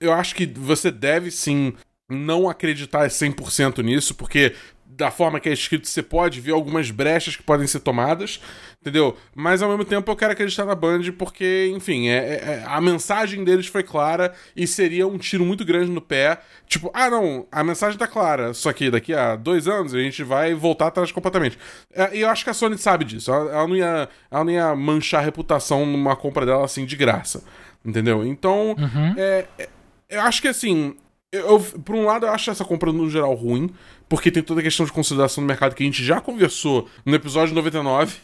[0.00, 1.74] eu acho que você deve sim
[2.08, 4.54] não acreditar 100% nisso, porque
[4.96, 8.40] da forma que é escrito, você pode ver algumas brechas que podem ser tomadas,
[8.80, 9.16] entendeu?
[9.34, 12.80] Mas ao mesmo tempo eu quero acreditar na Band porque, enfim, é, é, é, a
[12.80, 16.38] mensagem deles foi clara e seria um tiro muito grande no pé.
[16.68, 20.22] Tipo, ah, não, a mensagem tá clara, só que daqui a dois anos a gente
[20.22, 21.58] vai voltar atrás completamente.
[21.92, 23.32] É, e eu acho que a Sony sabe disso.
[23.32, 26.94] Ela, ela, não ia, ela não ia manchar a reputação numa compra dela assim de
[26.94, 27.42] graça,
[27.84, 28.24] entendeu?
[28.24, 29.14] Então, uhum.
[29.16, 29.68] é, é
[30.08, 30.94] eu acho que assim,
[31.34, 33.70] eu, por um lado, eu acho essa compra no geral ruim,
[34.08, 37.14] porque tem toda a questão de consideração do mercado que a gente já conversou no
[37.14, 38.16] episódio 99.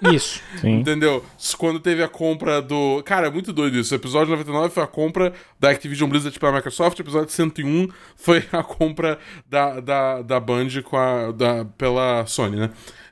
[0.14, 0.40] Isso.
[0.64, 1.22] Entendeu?
[1.58, 3.02] Quando teve a compra do.
[3.04, 3.92] Cara, é muito doido isso.
[3.92, 8.42] O episódio 99 foi a compra da Activision Blizzard pela Microsoft, o episódio 101 foi
[8.50, 12.70] a compra da, da, da Band com a, da, pela Sony, né?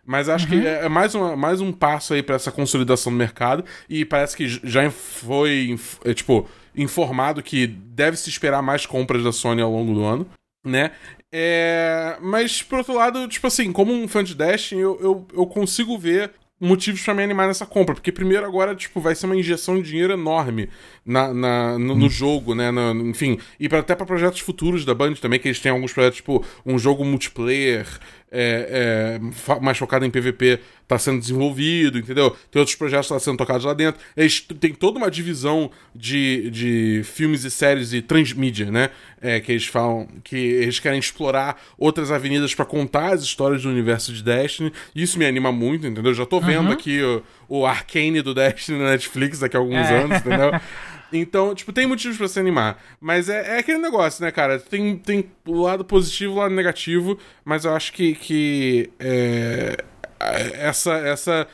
[0.09, 0.63] Mas acho uhum.
[0.63, 3.63] que é, é mais, uma, mais um passo aí para essa consolidação do mercado.
[3.87, 9.33] E parece que já foi, é, tipo, informado que deve se esperar mais compras da
[9.33, 10.27] Sony ao longo do ano,
[10.65, 10.93] né?
[11.31, 12.17] É...
[12.23, 15.99] Mas, por outro lado, tipo assim, como um fã de Destiny, eu, eu, eu consigo
[15.99, 17.95] ver motivos para me animar nessa compra.
[17.95, 20.69] Porque primeiro agora, tipo, vai ser uma injeção de dinheiro enorme
[21.05, 22.11] na, na no, no, hum.
[22.11, 22.71] jogo, né?
[22.71, 25.93] No, enfim, e pra, até para projetos futuros da Band também, que eles têm alguns
[25.93, 27.87] projetos, tipo, um jogo multiplayer
[28.31, 32.31] é, é, mais focado em PVP está sendo desenvolvido, entendeu?
[32.51, 34.01] Tem outros projetos que estão sendo tocados lá dentro.
[34.17, 38.91] Eles têm toda uma divisão de, de filmes e séries e transmídia, né?
[39.21, 43.69] É, que eles falam que eles querem explorar outras avenidas para contar as histórias do
[43.69, 44.73] universo de Destiny.
[44.95, 46.15] Isso me anima muito, entendeu?
[46.15, 46.73] Já tô vendo uhum.
[46.73, 50.03] aqui o, o Arcane do Destiny na Netflix daqui a alguns é.
[50.03, 50.51] anos, entendeu?
[51.13, 52.83] Então, tipo, tem motivos para se animar.
[53.01, 54.59] Mas é, é, aquele negócio, né, cara?
[54.59, 59.85] Tem, tem o lado positivo e o lado negativo, mas eu acho que, que é,
[60.21, 61.47] essa, essa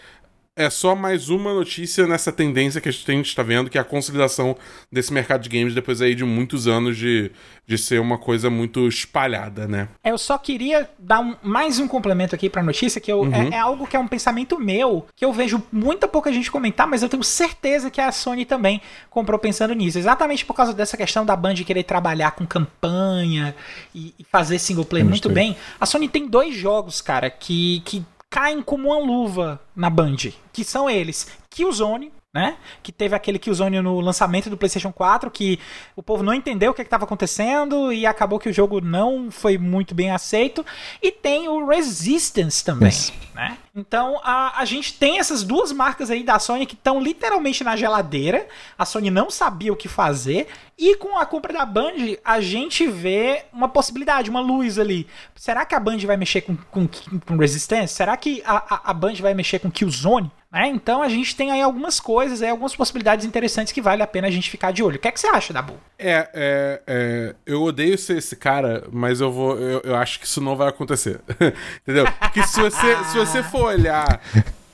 [0.57, 3.85] é só mais uma notícia nessa tendência que a gente está vendo, que é a
[3.85, 4.57] consolidação
[4.90, 7.33] desse mercado de games depois aí de muitos anos de,
[7.67, 9.88] de ser uma coisa muito espalhada, né?
[10.05, 13.23] É, eu só queria dar um, mais um complemento aqui para a notícia, que eu,
[13.23, 13.35] uhum.
[13.35, 16.87] é, é, algo que é um pensamento meu, que eu vejo muita pouca gente comentar,
[16.87, 19.99] mas eu tenho certeza que a Sony também comprou pensando nisso.
[19.99, 23.57] Exatamente por causa dessa questão da Band querer trabalhar com campanha
[23.93, 25.57] e, e fazer single player muito bem.
[25.81, 30.16] A Sony tem dois jogos, cara, que, que caem como uma luva na Band,
[30.53, 31.31] que são eles.
[31.49, 32.57] Killzone né?
[32.83, 35.61] Que teve aquele Killzone no lançamento do PlayStation 4, que
[35.94, 39.57] o povo não entendeu o que estava acontecendo e acabou que o jogo não foi
[39.57, 40.66] muito bem aceito.
[41.01, 43.12] E tem o Resistance também, yes.
[43.33, 43.57] né?
[43.77, 47.77] Então a, a gente tem essas duas marcas aí da Sony que estão literalmente na
[47.77, 48.49] geladeira.
[48.77, 50.49] A Sony não sabia o que fazer.
[50.77, 55.07] E com a compra da Band, a gente vê uma possibilidade, uma luz ali.
[55.37, 56.88] Será que a Band vai mexer com, com,
[57.25, 57.94] com Resistance?
[57.94, 60.31] Será que a, a, a Band vai mexer com Killzone?
[60.55, 64.07] É, então a gente tem aí algumas coisas, aí, algumas possibilidades interessantes que vale a
[64.07, 64.97] pena a gente ficar de olho.
[64.97, 65.75] O que, é que você acha, Dabu?
[65.99, 69.59] É, é, é eu odeio ser esse cara, mas eu vou.
[69.59, 71.21] Eu, eu acho que isso não vai acontecer.
[71.83, 72.07] Entendeu?
[72.21, 74.21] Porque se você, se você for olhar.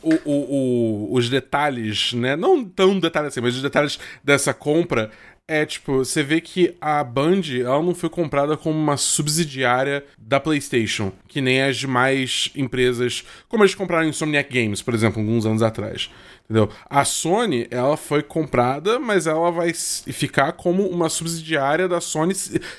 [0.02, 2.34] O, o, o, os detalhes, né?
[2.34, 5.10] Não tão detalhes assim, mas os detalhes dessa compra,
[5.50, 10.38] é, tipo, você vê que a Band, ela não foi comprada como uma subsidiária da
[10.38, 15.60] PlayStation, que nem as demais empresas, como eles compraram Insomniac Games, por exemplo, alguns anos
[15.60, 16.08] atrás.
[16.44, 16.70] Entendeu?
[16.88, 22.32] A Sony, ela foi comprada, mas ela vai ficar como uma subsidiária da Sony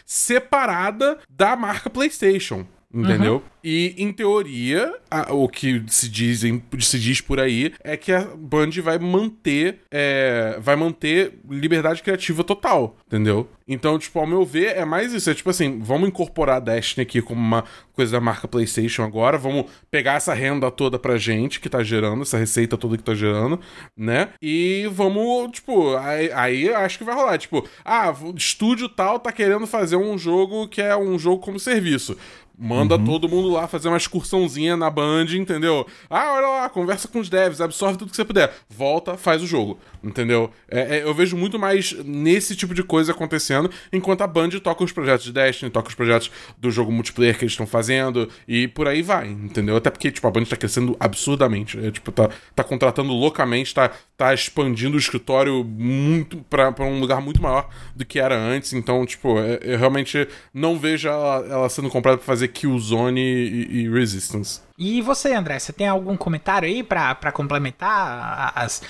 [0.06, 2.66] separada da marca PlayStation.
[2.94, 3.36] Entendeu?
[3.36, 3.42] Uhum.
[3.64, 8.22] E, em teoria, a, o que se, dizem, se diz por aí é que a
[8.36, 13.48] Band vai manter é, vai manter liberdade criativa total, entendeu?
[13.68, 15.30] Então, tipo, ao meu ver, é mais isso.
[15.30, 19.38] É tipo assim, vamos incorporar a Destiny aqui como uma coisa da marca PlayStation agora,
[19.38, 23.14] vamos pegar essa renda toda pra gente que tá gerando, essa receita toda que tá
[23.14, 23.60] gerando,
[23.96, 24.30] né?
[24.42, 27.38] E vamos, tipo, aí, aí acho que vai rolar.
[27.38, 31.60] Tipo, ah, o estúdio tal tá querendo fazer um jogo que é um jogo como
[31.60, 32.18] serviço.
[32.58, 33.06] Manda uhum.
[33.06, 35.86] todo mundo lá fazer uma excursãozinha na Band, entendeu?
[36.10, 38.54] Ah, olha lá, conversa com os devs, absorve tudo que você puder.
[38.70, 40.52] Volta, faz o jogo, entendeu?
[40.70, 44.84] É, é, eu vejo muito mais nesse tipo de coisa acontecendo, enquanto a Band toca
[44.84, 48.68] os projetos de Destiny, toca os projetos do jogo multiplayer que eles estão fazendo, e
[48.68, 49.76] por aí vai, entendeu?
[49.76, 51.80] Até porque, tipo, a Band tá crescendo absurdamente.
[51.80, 57.00] É, tipo, tá, tá contratando loucamente, tá, tá expandindo o escritório muito pra, pra um
[57.00, 58.74] lugar muito maior do que era antes.
[58.74, 63.82] Então, tipo, é, eu realmente não vejo ela, ela sendo comprada pra fazer Killzone e,
[63.82, 64.62] e Resistance.
[64.78, 68.82] E você, André, você tem algum comentário aí para complementar as,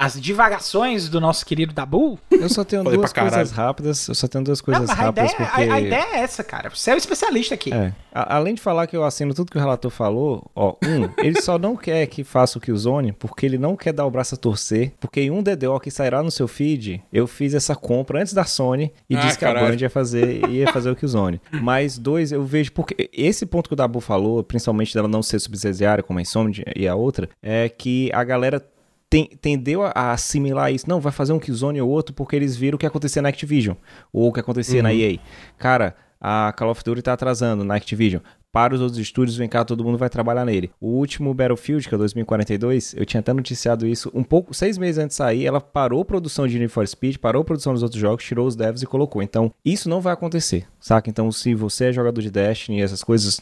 [0.00, 2.18] as divagações do nosso querido Dabu?
[2.30, 4.08] Eu só tenho duas coisas rápidas.
[4.08, 5.30] Eu só tenho duas coisas Não, rápidas.
[5.30, 5.70] A ideia, porque...
[5.70, 6.70] a, a, ideia é essa, cara.
[6.70, 7.70] Você é o especialista aqui.
[7.70, 7.92] É.
[8.10, 11.42] A, além de falar que eu assino tudo que o relator falou, ó, um, ele
[11.42, 14.38] só não quer que faça o Killzone porque ele não quer dar o braço a
[14.38, 14.94] torcer.
[14.98, 18.44] Porque em um DDO que sairá no seu feed, eu fiz essa compra antes da
[18.44, 19.66] Sony e ah, disse que caralho.
[19.66, 21.42] a Band ia fazer, ia fazer o Killzone.
[21.60, 25.38] Mas dois, eu vejo porque esse ponto que o Dabu falou, principalmente dela não ser
[25.40, 28.64] subsidiária como a Insomnia e a outra, é que a galera
[29.10, 30.88] tem, tendeu a, assimilar isso.
[30.88, 33.76] Não, vai fazer um Killzone ou outro porque eles viram o que acontecia na Activision.
[34.12, 34.84] Ou o que acontecia uhum.
[34.84, 35.18] na EA.
[35.58, 39.64] Cara, a Call of Duty tá atrasando na Activision para os outros estúdios, vem cá,
[39.64, 40.70] todo mundo vai trabalhar nele.
[40.80, 44.98] O último Battlefield, que é 2042, eu tinha até noticiado isso um pouco, seis meses
[44.98, 47.82] antes de sair, ela parou a produção de Need for Speed, parou a produção dos
[47.82, 49.22] outros jogos, tirou os devs e colocou.
[49.22, 51.08] Então, isso não vai acontecer, saca?
[51.08, 53.40] Então, se você é jogador de Destiny, essas coisas,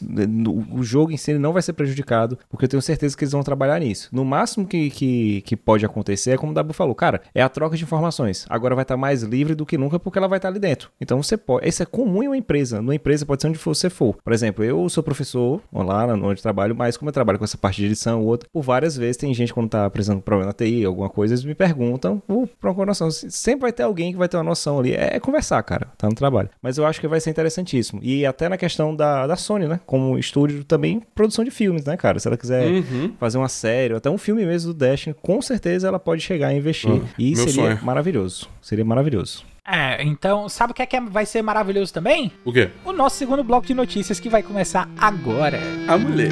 [0.73, 3.43] o jogo em si não vai ser prejudicado, porque eu tenho certeza que eles vão
[3.43, 4.09] trabalhar nisso.
[4.11, 7.49] No máximo que, que, que pode acontecer é como o Dabu falou, cara, é a
[7.49, 8.45] troca de informações.
[8.49, 10.91] Agora vai estar mais livre do que nunca porque ela vai estar ali dentro.
[10.99, 11.67] Então, você pode.
[11.67, 12.81] Isso é comum em uma empresa.
[12.81, 14.15] Numa empresa pode ser onde você for.
[14.23, 17.77] Por exemplo, eu sou professor lá onde trabalho, mas como eu trabalho com essa parte
[17.77, 20.85] de edição ou outra, por várias vezes tem gente quando tá apresentando problema na TI,
[20.85, 23.09] alguma coisa, eles me perguntam, por procurar noção.
[23.11, 24.93] Sempre vai ter alguém que vai ter uma noção ali.
[24.93, 26.49] É, é, conversar, cara, tá no trabalho.
[26.61, 27.99] Mas eu acho que vai ser interessantíssimo.
[28.03, 29.79] E até na questão da, da Sony, né?
[29.85, 32.19] Como estúdio também, produção de filmes, né, cara?
[32.19, 33.13] Se ela quiser uhum.
[33.19, 36.47] fazer uma série, ou até um filme mesmo do Destiny, com certeza ela pode chegar
[36.47, 36.89] a investir.
[36.89, 37.05] Uhum.
[37.17, 37.79] E Meu seria sonho.
[37.83, 38.49] maravilhoso.
[38.61, 39.43] Seria maravilhoso.
[39.71, 42.31] É, então, sabe o que, é que vai ser maravilhoso também?
[42.43, 42.69] O quê?
[42.83, 45.59] O nosso segundo bloco de notícias que vai começar agora.
[45.87, 46.29] A mulher.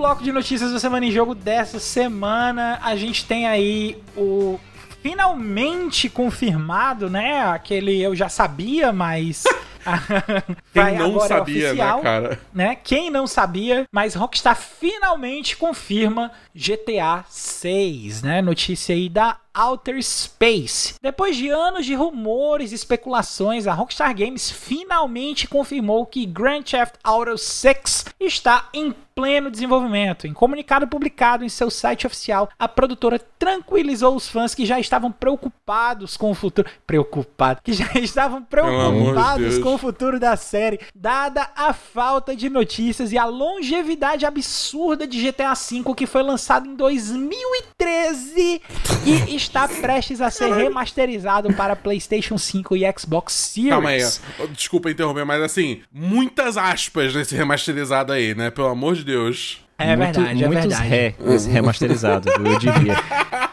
[0.00, 2.78] Bloco de notícias da Semana em Jogo dessa semana.
[2.82, 4.58] A gente tem aí o
[5.02, 7.42] finalmente confirmado, né?
[7.42, 9.44] Aquele eu já sabia, mas.
[10.72, 12.40] Quem não sabia, é oficial, né, cara?
[12.52, 12.76] Né?
[12.76, 18.40] Quem não sabia, mas Rockstar finalmente confirma GTA 6, né?
[18.40, 20.94] Notícia aí da Outer Space.
[21.02, 26.94] Depois de anos de rumores e especulações, a Rockstar Games finalmente confirmou que Grand Theft
[27.02, 30.26] Auto 6 está em pleno desenvolvimento.
[30.26, 35.12] Em comunicado publicado em seu site oficial, a produtora tranquilizou os fãs que já estavam
[35.12, 36.70] preocupados com o futuro.
[36.86, 37.62] Preocupados.
[37.62, 43.18] Que já estavam preocupados com o futuro da série, dada a falta de notícias e
[43.18, 48.62] a longevidade absurda de GTA V, que foi lançado em 2013
[49.04, 53.70] e está prestes a ser remasterizado para PlayStation 5 e Xbox Series.
[53.70, 54.02] Calma aí,
[54.52, 58.50] desculpa interromper, mas assim, muitas aspas nesse remasterizado aí, né?
[58.50, 59.64] Pelo amor de Deus.
[59.78, 60.88] É Muito, verdade, é muitos verdade.
[60.88, 62.96] Ré, esse remasterizado, eu diria.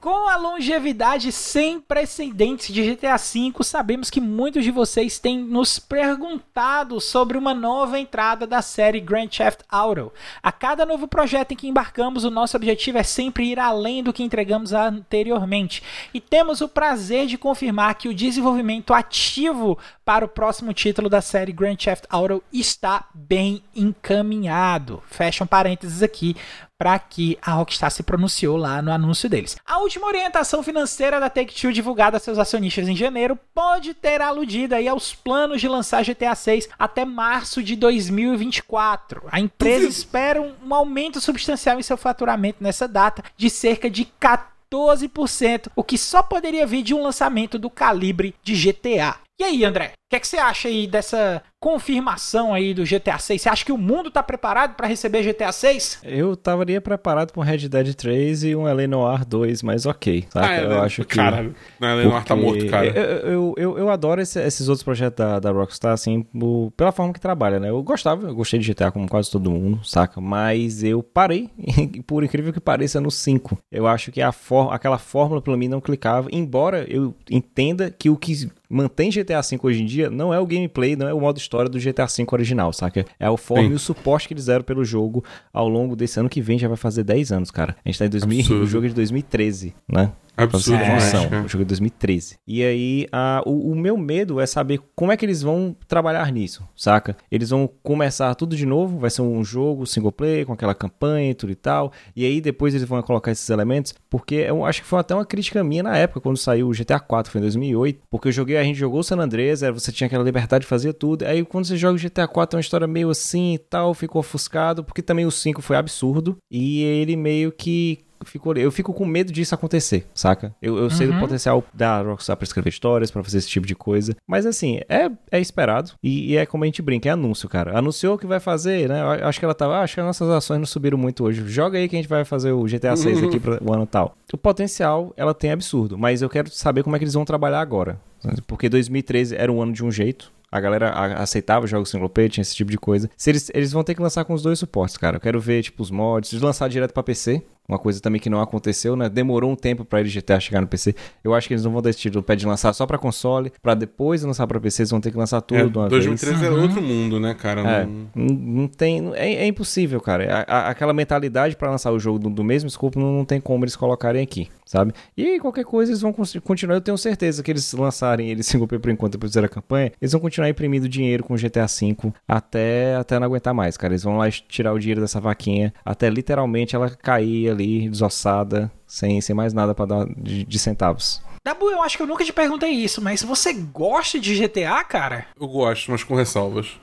[0.00, 5.78] Com a longevidade sem precedentes de GTA V, sabemos que muitos de vocês têm nos
[5.78, 10.10] perguntado sobre uma nova entrada da série Grand Theft Auto.
[10.42, 14.10] A cada novo projeto em que embarcamos, o nosso objetivo é sempre ir além do
[14.10, 15.82] que entregamos anteriormente.
[16.14, 21.20] E temos o prazer de confirmar que o desenvolvimento ativo para o próximo título da
[21.20, 25.02] série Grand Theft Auto está bem encaminhado.
[25.10, 26.34] Fecham parênteses aqui
[26.80, 29.54] para que a Rockstar se pronunciou lá no anúncio deles.
[29.66, 34.74] A última orientação financeira da Take-Two divulgada a seus acionistas em janeiro pode ter aludido
[34.74, 39.24] aí aos planos de lançar GTA 6 até março de 2024.
[39.30, 45.70] A empresa espera um aumento substancial em seu faturamento nessa data de cerca de 14%,
[45.76, 49.16] o que só poderia vir de um lançamento do calibre de GTA.
[49.38, 49.92] E aí, André?
[50.10, 53.42] O que, é que você acha aí dessa confirmação aí do GTA 6?
[53.42, 56.00] Você acha que o mundo tá preparado para receber GTA 6?
[56.02, 60.26] Eu estaria preparado com Red Dead 3 e um LA Noir 2, mas ok.
[60.28, 60.48] Saca?
[60.48, 60.78] Ah, é, eu né?
[60.80, 61.14] acho que.
[61.14, 62.86] Cara, LA Noir tá morto, cara.
[62.86, 66.90] Eu, eu, eu, eu adoro esse, esses outros projetos da, da Rockstar, assim, o, pela
[66.90, 67.68] forma que trabalha, né?
[67.70, 70.20] Eu gostava, eu gostei de GTA como quase todo mundo, saca?
[70.20, 71.50] Mas eu parei,
[72.04, 73.56] por incrível que pareça, no 5.
[73.70, 78.10] Eu acho que a for, aquela fórmula pra mim não clicava, embora eu entenda que
[78.10, 81.20] o que mantém GTA V hoje em dia não é o gameplay, não é o
[81.20, 83.04] modo história do GTA V original, saca?
[83.18, 86.28] É o forma e o suporte que eles deram pelo jogo ao longo desse ano
[86.28, 87.76] que vem, já vai fazer 10 anos, cara.
[87.84, 90.12] A gente tá em 2000, o jogo é de 2013, né?
[90.44, 91.44] Absurdo, pra você ter noção.
[91.44, 92.36] O jogo é 2013.
[92.46, 96.30] E aí, a, o, o, meu medo é saber como é que eles vão trabalhar
[96.32, 97.16] nisso, saca?
[97.30, 101.30] Eles vão começar tudo de novo, vai ser um jogo single player, com aquela campanha
[101.30, 101.92] e tudo e tal.
[102.14, 105.24] E aí, depois eles vão colocar esses elementos, porque eu acho que foi até uma
[105.24, 108.00] crítica minha na época, quando saiu o GTA 4, foi em 2008.
[108.10, 110.92] Porque eu joguei, a gente jogou o San Andreas, você tinha aquela liberdade de fazer
[110.92, 111.24] tudo.
[111.24, 114.20] Aí, quando você joga o GTA 4, é uma história meio assim e tal, ficou
[114.20, 116.36] ofuscado, porque também o 5 foi absurdo.
[116.50, 120.54] E ele meio que Fico, eu fico com medo disso acontecer, saca?
[120.60, 120.90] Eu, eu uhum.
[120.90, 124.16] sei do potencial da Rockstar pra escrever histórias, pra fazer esse tipo de coisa.
[124.26, 125.92] Mas assim, é, é esperado.
[126.02, 127.78] E, e, é como a gente brinca, é anúncio, cara.
[127.78, 129.00] Anunciou que vai fazer, né?
[129.00, 129.76] Eu acho que ela tava.
[129.76, 131.46] Ah, acho que as nossas ações não subiram muito hoje.
[131.46, 134.16] Joga aí que a gente vai fazer o GTA 6 aqui pro o ano tal.
[134.32, 135.96] O potencial, ela tem absurdo.
[135.98, 138.00] Mas eu quero saber como é que eles vão trabalhar agora.
[138.46, 142.42] Porque 2013 era um ano de um jeito, a galera aceitava jogos single player, tinha
[142.42, 143.08] esse tipo de coisa.
[143.16, 145.16] Se eles, eles vão ter que lançar com os dois suportes, cara.
[145.16, 147.42] Eu quero ver, tipo, os mods, lançar direto pra PC.
[147.68, 149.08] Uma coisa também que não aconteceu, né?
[149.08, 150.94] Demorou um tempo pra ele GTA chegar no PC.
[151.22, 153.74] Eu acho que eles não vão decidir o pé de lançar só pra console, pra
[153.74, 156.52] depois lançar pra PC, eles vão ter que lançar tudo é, de uma 2013 vez.
[156.52, 156.62] é uhum.
[156.62, 157.60] outro mundo, né, cara?
[157.60, 158.10] É, não...
[158.14, 159.12] não tem.
[159.14, 160.44] É, é impossível, cara.
[160.48, 163.40] A, a, aquela mentalidade pra lançar o jogo do, do mesmo escopo não, não tem
[163.40, 164.92] como eles colocarem aqui, sabe?
[165.16, 166.74] E qualquer coisa eles vão continuar.
[166.74, 170.12] Eu tenho certeza que eles lançarem ele single player por enquanto depois da campanha, eles
[170.12, 173.92] vão continuar imprimindo dinheiro com o GTA V até, até não aguentar mais, cara.
[173.92, 179.20] Eles vão lá tirar o dinheiro dessa vaquinha até literalmente ela cair ali, desossada sem,
[179.20, 181.22] sem mais nada para dar de, de centavos.
[181.42, 185.26] Dabu, eu acho que eu nunca te perguntei isso, mas você gosta de GTA, cara?
[185.40, 186.78] Eu gosto, mas com ressalvas.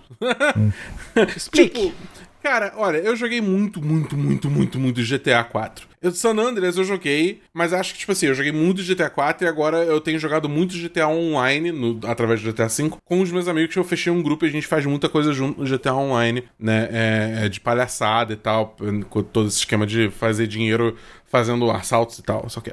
[0.58, 0.72] Hum.
[1.36, 1.92] Explique.
[1.92, 5.88] Tipo, cara, olha, eu joguei muito, muito, muito, muito, muito GTA 4.
[6.02, 9.46] Eu San Andreas eu joguei, mas acho que, tipo assim, eu joguei muito GTA 4
[9.46, 13.32] e agora eu tenho jogado muito GTA Online no, através do GTA 5 com os
[13.32, 15.68] meus amigos que eu fechei um grupo e a gente faz muita coisa junto no
[15.68, 16.88] GTA Online, né?
[16.92, 18.76] É, é de palhaçada e tal,
[19.10, 20.96] com todo esse esquema de fazer dinheiro
[21.26, 22.72] fazendo assaltos e tal, só que.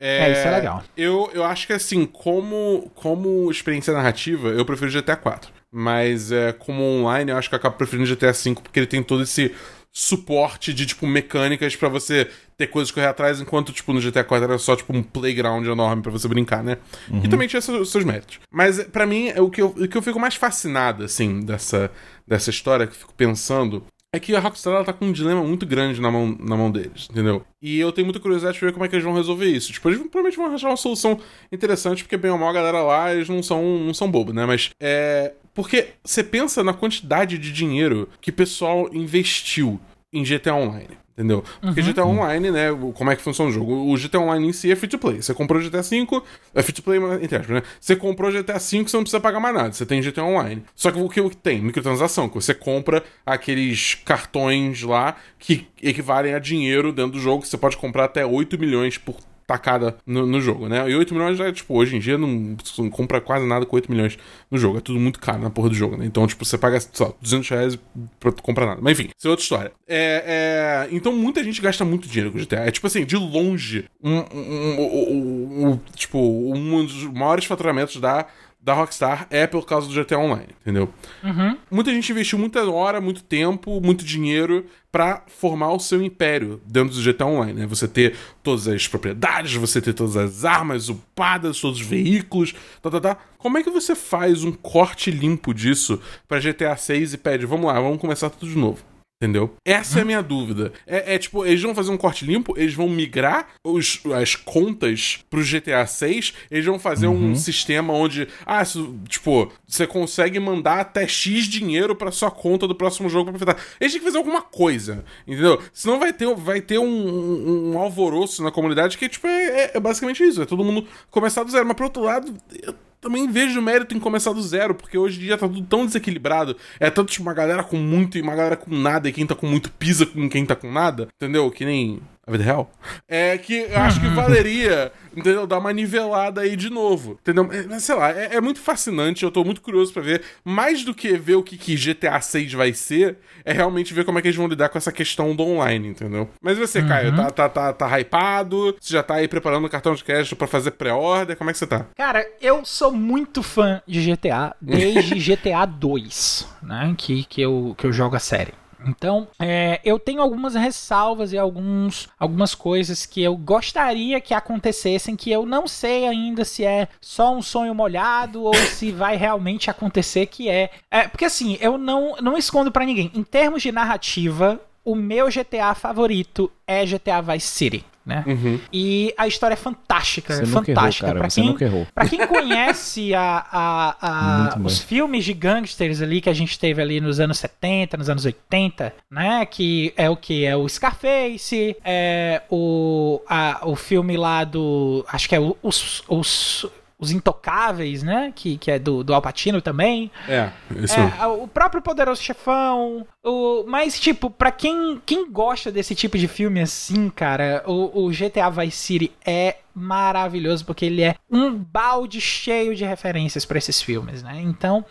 [0.00, 0.84] É, é, isso é legal.
[0.96, 5.57] Eu, eu acho que assim, como, como experiência narrativa, eu prefiro GTA 4.
[5.72, 9.02] Mas é, como online, eu acho que eu acabo preferindo GTA 5 porque ele tem
[9.02, 9.54] todo esse
[9.92, 14.44] suporte de, tipo, mecânicas para você ter coisas correr atrás, enquanto, tipo, no GTA 4
[14.44, 16.78] era só, tipo, um playground enorme para você brincar, né?
[17.10, 17.22] Uhum.
[17.24, 18.38] E também tinha seus, seus méritos.
[18.52, 21.90] Mas, para mim, é o que, eu, o que eu fico mais fascinado, assim, dessa,
[22.26, 25.42] dessa história, que eu fico pensando, é que a Rockstar ela tá com um dilema
[25.42, 27.44] muito grande na mão, na mão deles, entendeu?
[27.60, 29.72] E eu tenho muita curiosidade de ver como é que eles vão resolver isso.
[29.72, 31.20] Tipo, eles provavelmente vão achar uma solução
[31.52, 34.46] interessante, porque bem ou mal a galera lá, eles não são, não são bobos, né?
[34.46, 35.32] Mas é.
[35.58, 39.80] Porque você pensa na quantidade de dinheiro que o pessoal investiu
[40.12, 40.96] em GTA Online.
[41.14, 41.42] Entendeu?
[41.60, 41.86] Porque uhum.
[41.88, 42.68] GTA Online, né?
[42.94, 43.92] Como é que funciona o jogo?
[43.92, 45.20] O GTA Online em si é free to play.
[45.20, 46.06] Você comprou o GTA V,
[46.54, 47.62] é free to play, entre aspas, né?
[47.80, 49.72] Você comprou o GTA V, você não precisa pagar mais nada.
[49.72, 50.62] Você tem GTA Online.
[50.76, 51.60] Só que o que tem?
[51.60, 57.42] Microtransação, que você compra aqueles cartões lá que equivalem a dinheiro dentro do jogo.
[57.42, 59.16] Que você pode comprar até 8 milhões por
[59.48, 60.88] tacada no, no, jogo, né?
[60.90, 63.90] E 8 milhões é, tipo, hoje em dia não, não, compra quase nada com 8
[63.90, 64.18] milhões
[64.50, 64.76] no jogo.
[64.76, 66.04] É tudo muito caro na porra do jogo, né?
[66.04, 67.78] Então, tipo, você paga, lá, 200 reais
[68.20, 68.80] pra comprar nada.
[68.82, 69.72] Mas enfim, isso é outra história.
[69.88, 70.94] É, é...
[70.94, 72.56] Então, muita gente gasta muito dinheiro com GTA.
[72.66, 78.26] É tipo assim, de longe, um, um, um, um tipo, um dos maiores faturamentos da
[78.68, 80.92] da Rockstar é por causa do GTA Online, entendeu?
[81.24, 81.56] Uhum.
[81.70, 86.94] Muita gente investiu muita hora, muito tempo, muito dinheiro para formar o seu império dentro
[86.94, 87.66] do GTA Online, né?
[87.66, 92.90] Você ter todas as propriedades, você ter todas as armas upadas, todos os veículos, tá,
[92.90, 93.16] tá, tá.
[93.38, 95.98] Como é que você faz um corte limpo disso
[96.28, 98.84] para GTA 6 e pede, vamos lá, vamos começar tudo de novo?
[99.20, 99.56] Entendeu?
[99.64, 100.72] Essa é a minha dúvida.
[100.86, 105.18] É, é, tipo, eles vão fazer um corte limpo, eles vão migrar os, as contas
[105.28, 107.32] pro GTA 6, eles vão fazer uhum.
[107.32, 112.68] um sistema onde, ah, isso, tipo, você consegue mandar até X dinheiro pra sua conta
[112.68, 113.60] do próximo jogo pra aproveitar.
[113.80, 115.60] Eles têm que fazer alguma coisa, entendeu?
[115.72, 119.70] Senão vai ter, vai ter um, um, um alvoroço na comunidade que, tipo, é, é,
[119.74, 120.42] é basicamente isso.
[120.42, 121.66] É todo mundo começar do zero.
[121.66, 125.24] Mas, por outro lado, eu também vejo mérito em começar do zero, porque hoje em
[125.24, 126.56] dia tá tudo tão desequilibrado.
[126.80, 129.34] É tanto tipo, uma galera com muito e uma galera com nada, e quem tá
[129.34, 131.50] com muito pisa com quem tá com nada, entendeu?
[131.50, 132.70] Que nem a vida real.
[133.08, 135.46] É que eu acho que valeria, entendeu?
[135.46, 137.48] Dar uma nivelada aí de novo, entendeu?
[137.50, 140.22] É, sei lá, é, é, muito fascinante, eu tô muito curioso para ver.
[140.44, 144.18] Mais do que ver o que, que GTA 6 vai ser, é realmente ver como
[144.18, 146.28] é que eles vão lidar com essa questão do online, entendeu?
[146.42, 146.88] Mas você, uhum.
[146.88, 148.76] Caio, tá, tá, tá, tá hypado?
[148.78, 151.36] Você já tá aí preparando o cartão de crédito para fazer pré-order?
[151.36, 151.86] Como é que você tá?
[151.96, 156.94] Cara, eu sou muito fã de GTA desde GTA 2, né?
[156.98, 158.52] Que, que, eu, que eu jogo a série.
[158.86, 165.16] Então, é, eu tenho algumas ressalvas e alguns, algumas coisas que eu gostaria que acontecessem,
[165.16, 169.70] que eu não sei ainda se é só um sonho molhado ou se vai realmente
[169.70, 170.70] acontecer, que é...
[170.90, 173.10] é porque assim, eu não, não escondo para ninguém.
[173.14, 178.24] Em termos de narrativa, o meu GTA favorito é GTA Vice City né?
[178.26, 178.58] Uhum.
[178.72, 181.08] E a história é fantástica, Você fantástica.
[181.08, 181.18] Errou, cara.
[181.18, 186.32] Pra, quem, pra quem conhece a, a, a os filmes de gangsters ali que a
[186.32, 189.44] gente teve ali nos anos 70, nos anos 80, né?
[189.44, 190.46] Que é o que?
[190.46, 195.04] É o Scarface, é o, a, o filme lá do.
[195.06, 196.66] Acho que é os, os
[196.98, 198.32] os Intocáveis, né?
[198.34, 200.10] Que, que é do, do Alpatino também.
[200.28, 200.98] É, isso.
[200.98, 203.06] É, o próprio Poderoso Chefão.
[203.24, 208.10] O, mas, tipo, pra quem, quem gosta desse tipo de filme assim, cara, o, o
[208.10, 213.80] GTA Vice City é maravilhoso porque ele é um balde cheio de referências para esses
[213.80, 214.40] filmes, né?
[214.42, 214.84] Então.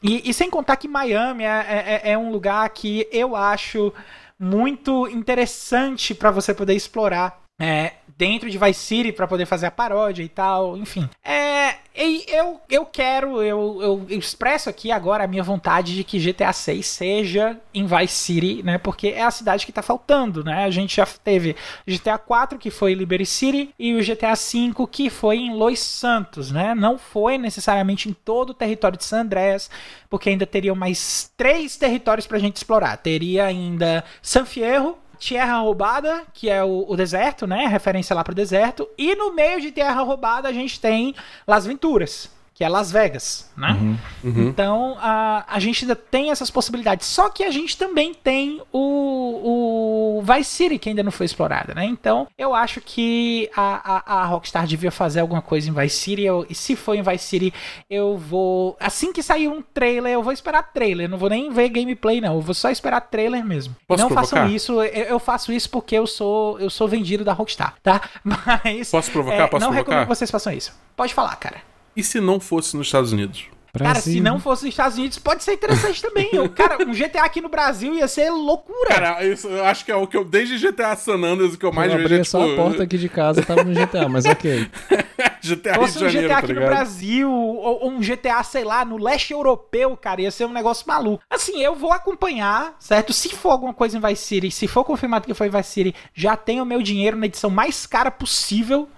[0.00, 3.92] E, e, sem contar que Miami é, é, é um lugar que eu acho
[4.38, 9.70] muito interessante para você poder explorar é, dentro de Vice City para poder fazer a
[9.70, 11.08] paródia e tal, enfim.
[11.24, 16.52] É, eu, eu quero, eu, eu, expresso aqui agora a minha vontade de que GTA
[16.52, 18.76] 6 seja em Vice City, né?
[18.78, 20.64] Porque é a cidade que tá faltando, né?
[20.64, 21.54] A gente já teve
[21.86, 25.78] GTA 4 que foi em Liberty City e o GTA 5 que foi em Los
[25.78, 26.74] Santos, né?
[26.74, 29.70] Não foi necessariamente em todo o território de San Andreas,
[30.10, 32.96] porque ainda teriam mais três territórios pra gente explorar.
[32.96, 37.66] Teria ainda San Fierro, Terra Roubada, que é o, o, deserto, né?
[37.66, 38.88] Referência lá pro deserto.
[38.96, 41.14] E no meio de Terra Roubada a gente tem
[41.46, 43.70] Las Venturas que é Las Vegas, né?
[43.70, 44.48] Uhum, uhum.
[44.48, 47.06] Então a, a gente ainda tem essas possibilidades.
[47.06, 51.72] Só que a gente também tem o, o Vice City que ainda não foi explorada,
[51.72, 51.84] né?
[51.84, 56.22] Então eu acho que a, a, a Rockstar devia fazer alguma coisa em Vice City.
[56.22, 57.54] Eu, e se for em Vice City,
[57.88, 58.76] eu vou.
[58.80, 61.08] Assim que sair um trailer, eu vou esperar trailer.
[61.08, 62.34] Não vou nem ver gameplay, não.
[62.34, 63.76] Eu vou só esperar trailer mesmo.
[63.86, 64.36] Posso não provocar?
[64.36, 64.82] façam isso.
[64.82, 68.00] Eu, eu, faço isso porque eu sou eu sou vendido da Rockstar, tá?
[68.24, 68.90] Mas.
[68.90, 69.36] Posso provocar?
[69.36, 69.76] É, Posso não provocar?
[69.76, 70.72] recomendo que vocês façam isso.
[70.96, 71.67] Pode falar, cara.
[71.98, 73.46] E se não fosse nos Estados Unidos?
[73.72, 73.92] Brasil.
[73.92, 76.30] Cara, se não fosse nos Estados Unidos, pode ser interessante também.
[76.54, 78.88] cara, um GTA aqui no Brasil ia ser loucura.
[78.88, 81.66] Cara, isso, eu acho que é o que eu, desde GTA San Andreas, o que
[81.66, 82.52] eu mais eu vejo é, só tipo...
[82.52, 84.70] a porta aqui de casa, tava no GTA, mas ok.
[85.42, 88.84] GTA fosse um GTA tá aqui tá no Brasil, ou, ou, um GTA, sei lá,
[88.84, 91.22] no leste europeu, cara, ia ser um negócio maluco.
[91.28, 93.12] Assim, eu vou acompanhar, certo?
[93.12, 95.94] Se for alguma coisa em Vice City, se for confirmado que foi em Vice City,
[96.14, 98.88] já tenho o meu dinheiro na edição mais cara possível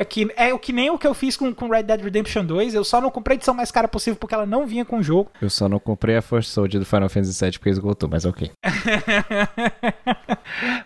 [0.00, 2.42] é, que, é o que nem o que eu fiz com, com Red Dead Redemption
[2.42, 2.72] 2.
[2.72, 5.02] Eu só não comprei a edição mais cara possível porque ela não vinha com o
[5.02, 5.30] jogo.
[5.42, 8.50] Eu só não comprei a First Soldier do Final Fantasy VII porque esgotou, mas ok.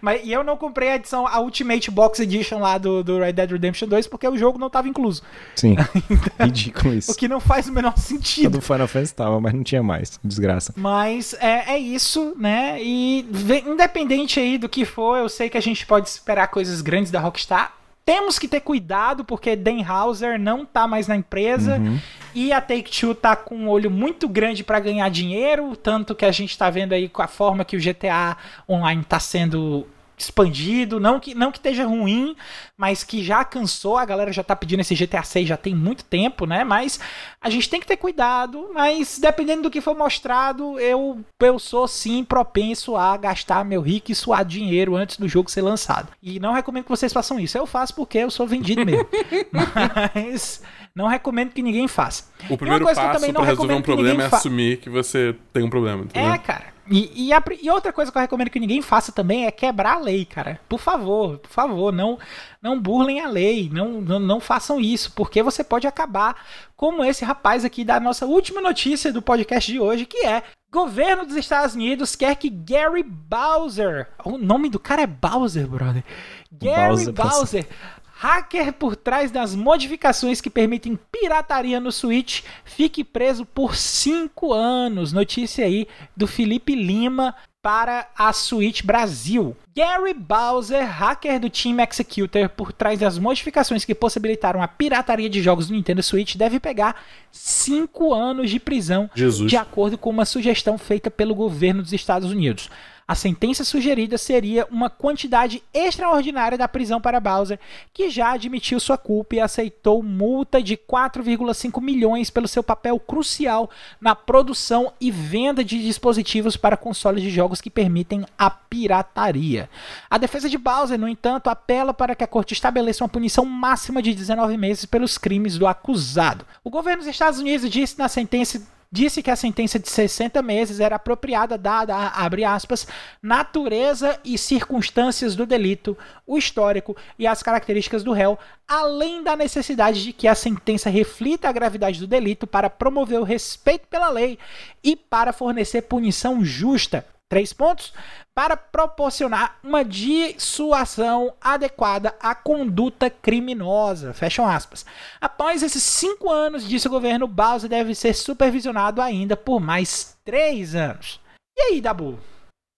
[0.00, 3.32] Mas, e eu não comprei a edição, a Ultimate Box Edition lá do, do Red
[3.32, 5.22] Dead Redemption 2 porque o jogo não tava incluso.
[5.54, 5.76] Sim.
[6.10, 7.12] então, ridículo isso.
[7.12, 8.58] O que não faz o menor sentido.
[8.58, 10.18] Do Final Fantasy tava, mas não tinha mais.
[10.22, 10.74] Desgraça.
[10.76, 12.78] Mas é, é isso, né?
[12.82, 13.24] E
[13.66, 17.20] independente aí do que for, eu sei que a gente pode esperar coisas grandes da
[17.20, 17.72] Rockstar
[18.05, 21.98] temos que ter cuidado porque Dan Hauser não tá mais na empresa uhum.
[22.34, 26.32] e a Take-Two tá com um olho muito grande para ganhar dinheiro, tanto que a
[26.32, 28.36] gente tá vendo aí com a forma que o GTA
[28.68, 29.86] Online tá sendo
[30.16, 32.36] expandido, não que não que esteja ruim,
[32.76, 36.04] mas que já cansou, a galera já tá pedindo esse GTA 6 já tem muito
[36.04, 36.64] tempo, né?
[36.64, 37.00] Mas
[37.40, 41.86] a gente tem que ter cuidado, mas dependendo do que for mostrado, eu eu sou
[41.88, 46.08] sim propenso a gastar meu rico e suar dinheiro antes do jogo ser lançado.
[46.22, 47.56] E não recomendo que vocês façam isso.
[47.56, 49.06] Eu faço porque eu sou vendido mesmo.
[50.14, 50.62] mas
[50.94, 52.24] não recomendo que ninguém faça.
[52.48, 56.04] O primeiro passo para resolver um problema é assumir que você tem um problema.
[56.04, 56.32] Entendeu?
[56.32, 56.74] É, cara.
[56.87, 59.95] E, e, a, e, outra coisa que eu recomendo que ninguém faça também é quebrar
[59.95, 60.61] a lei, cara.
[60.68, 62.18] Por favor, por favor, não
[62.61, 66.37] não burlem a lei, não, não, não façam isso, porque você pode acabar
[66.76, 70.43] como esse rapaz aqui da nossa última notícia do podcast de hoje, que é
[70.74, 76.03] Governo dos Estados Unidos quer que Gary Bowser, o nome do cara é Bowser, brother.
[76.51, 77.68] Gary Bowser, Bowser
[78.16, 85.12] hacker por trás das modificações que permitem pirataria no Switch, fique preso por 5 anos.
[85.12, 85.86] Notícia aí
[86.16, 87.34] do Felipe Lima
[87.64, 89.56] para a Switch Brasil.
[89.74, 95.42] Gary Bowser, hacker do Team Executor, por trás das modificações que possibilitaram a pirataria de
[95.42, 96.94] jogos do Nintendo Switch, deve pegar
[97.32, 99.50] 5 anos de prisão, Jesus.
[99.50, 102.68] de acordo com uma sugestão feita pelo governo dos Estados Unidos.
[103.07, 107.61] A sentença sugerida seria uma quantidade extraordinária da prisão para Bowser,
[107.92, 113.68] que já admitiu sua culpa e aceitou multa de 4,5 milhões pelo seu papel crucial
[114.00, 119.68] na produção e venda de dispositivos para consoles de jogos que permitem a pirataria.
[120.09, 124.00] A defesa de Bowser, no entanto, apela para que a corte estabeleça uma punição máxima
[124.00, 126.46] de 19 meses pelos crimes do acusado.
[126.64, 130.78] O governo dos Estados Unidos disse na sentença disse que a sentença de 60 meses
[130.78, 132.86] era apropriada dada a, abre aspas,
[133.20, 138.38] natureza e circunstâncias do delito, o histórico e as características do réu,
[138.68, 143.24] além da necessidade de que a sentença reflita a gravidade do delito para promover o
[143.24, 144.38] respeito pela lei
[144.82, 147.05] e para fornecer punição justa.
[147.31, 147.93] Três pontos
[148.35, 154.12] para proporcionar uma dissuasão adequada à conduta criminosa.
[154.12, 154.85] Fecham aspas.
[155.20, 160.75] Após esses cinco anos, disse o governo, Bowser deve ser supervisionado ainda por mais três
[160.75, 161.20] anos.
[161.57, 162.18] E aí, Dabu?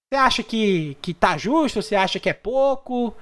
[0.08, 1.82] Você acha que, que tá justo?
[1.82, 3.08] Você acha que é pouco?
[3.08, 3.14] O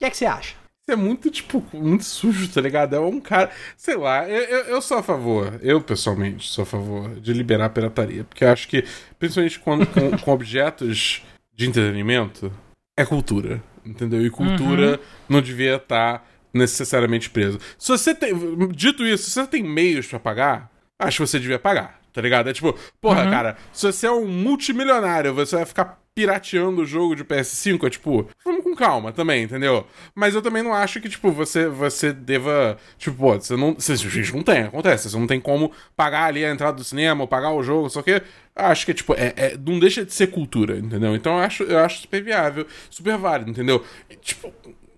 [0.00, 0.61] que é que você acha?
[0.82, 2.96] Isso é muito, tipo, muito sujo, tá ligado?
[2.96, 3.50] É um cara.
[3.76, 7.66] Sei lá, eu, eu, eu, sou a favor, eu pessoalmente sou a favor de liberar
[7.66, 8.24] a pirataria.
[8.24, 8.84] Porque acho que,
[9.16, 11.22] principalmente quando, com, com objetos
[11.54, 12.52] de entretenimento
[12.98, 14.26] é cultura, entendeu?
[14.26, 14.98] E cultura uhum.
[15.28, 17.60] não devia estar tá necessariamente preso.
[17.78, 18.34] Se você tem,
[18.70, 22.50] dito isso, se você tem meios para pagar, acho que você devia pagar, tá ligado?
[22.50, 23.30] É tipo, porra, uhum.
[23.30, 27.90] cara, se você é um multimilionário, você vai ficar pirateando o jogo de PS5, é
[27.90, 29.86] tipo, vamos com calma também, entendeu?
[30.14, 32.76] Mas eu também não acho que, tipo, você, você deva.
[32.98, 33.74] Tipo, pô, você não.
[33.74, 35.08] Você, gente não tem, acontece.
[35.08, 38.02] Você não tem como pagar ali a entrada do cinema ou pagar o jogo, só
[38.02, 38.22] que
[38.54, 41.14] acho que, tipo, é, é, não deixa de ser cultura, entendeu?
[41.16, 43.84] Então eu acho, eu acho super viável, super válido, entendeu?
[44.10, 44.52] E, tipo.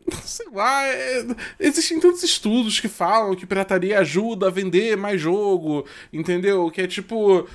[0.22, 1.24] Sei lá, é,
[1.58, 6.70] existem tantos estudos que falam que pirataria ajuda a vender mais jogo, entendeu?
[6.70, 7.48] Que é tipo.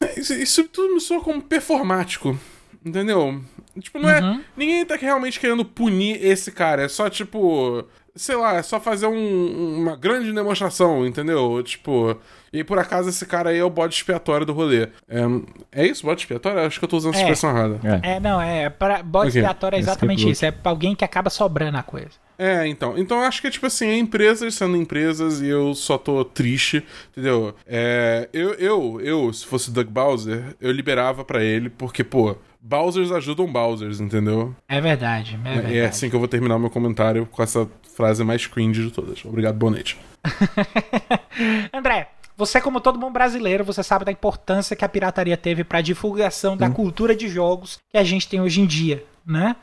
[0.16, 2.38] Isso, isso tudo me soa como performático.
[2.84, 3.42] Entendeu?
[3.80, 4.20] Tipo, não é.
[4.20, 4.44] Uhum.
[4.56, 6.82] Ninguém tá realmente querendo punir esse cara.
[6.82, 7.84] É só, tipo.
[8.18, 11.62] Sei lá, é só fazer um, uma grande demonstração, entendeu?
[11.62, 12.18] Tipo.
[12.52, 14.88] E por acaso esse cara aí é o bode expiatório do rolê.
[15.08, 15.20] É,
[15.72, 16.60] é isso, bode expiatório?
[16.60, 17.20] Acho que eu tô usando a é.
[17.20, 17.80] expressão errada.
[18.02, 18.12] É.
[18.12, 18.68] é, não, é.
[18.70, 19.42] Pra, bode okay.
[19.42, 20.44] expiatório é exatamente isso.
[20.44, 22.10] É pra alguém que acaba sobrando a coisa.
[22.38, 22.96] É, então.
[22.96, 26.84] Então eu acho que, tipo assim, é empresas sendo empresas e eu só tô triste,
[27.10, 27.54] entendeu?
[27.66, 33.12] É, eu, eu, eu, se fosse Doug Bowser, eu liberava para ele, porque, pô, Bowsers
[33.12, 34.54] ajudam Bowsers, entendeu?
[34.68, 35.78] É verdade, é, é verdade.
[35.78, 38.90] É assim que eu vou terminar o meu comentário com essa frase mais cringe de
[38.90, 39.24] todas.
[39.24, 39.98] Obrigado, Bonete.
[41.72, 45.78] André, você, como todo bom brasileiro, você sabe da importância que a pirataria teve para
[45.78, 46.72] a divulgação da hum.
[46.72, 49.56] cultura de jogos que a gente tem hoje em dia, né?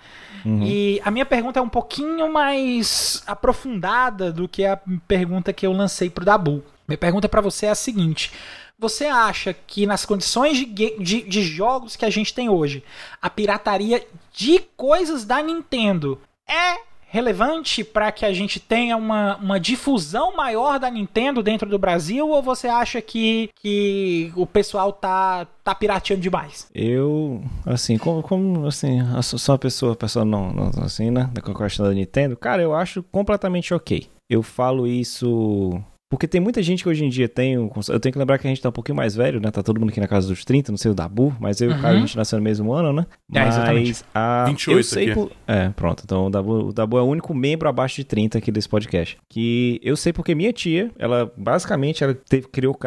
[0.46, 0.62] Uhum.
[0.64, 4.78] E a minha pergunta é um pouquinho mais aprofundada do que a
[5.08, 6.64] pergunta que eu lancei pro Dabu.
[6.88, 8.32] Minha pergunta para você é a seguinte:
[8.78, 12.84] você acha que nas condições de, de, de, jogos que a gente tem hoje,
[13.22, 19.58] a pirataria de coisas da Nintendo é relevante para que a gente tenha uma, uma
[19.58, 22.28] difusão maior da Nintendo dentro do Brasil?
[22.28, 26.68] Ou você acha que, que o pessoal tá, tá pirateando demais?
[26.76, 31.30] Eu, assim, como, como assim, sou uma pessoa, pessoa não, não assim, né?
[31.32, 34.10] Da questão da Nintendo, cara, eu acho completamente ok.
[34.30, 37.58] Eu falo isso porque tem muita gente que hoje em dia tem.
[37.58, 39.50] Um, eu tenho que lembrar que a gente tá um pouquinho mais velho, né?
[39.50, 41.74] Tá todo mundo aqui na casa dos 30, não sei o Dabu, mas eu e
[41.74, 43.06] o Caio a gente nasceu no mesmo ano, né?
[43.34, 44.46] É, mas a.
[44.46, 45.14] 28 eu sei aqui.
[45.16, 46.04] Por, é, pronto.
[46.06, 49.18] Então o Dabu, o Dabu é o único membro abaixo de 30 aqui desse podcast.
[49.28, 52.78] Que eu sei porque minha tia, ela basicamente ela teve, criou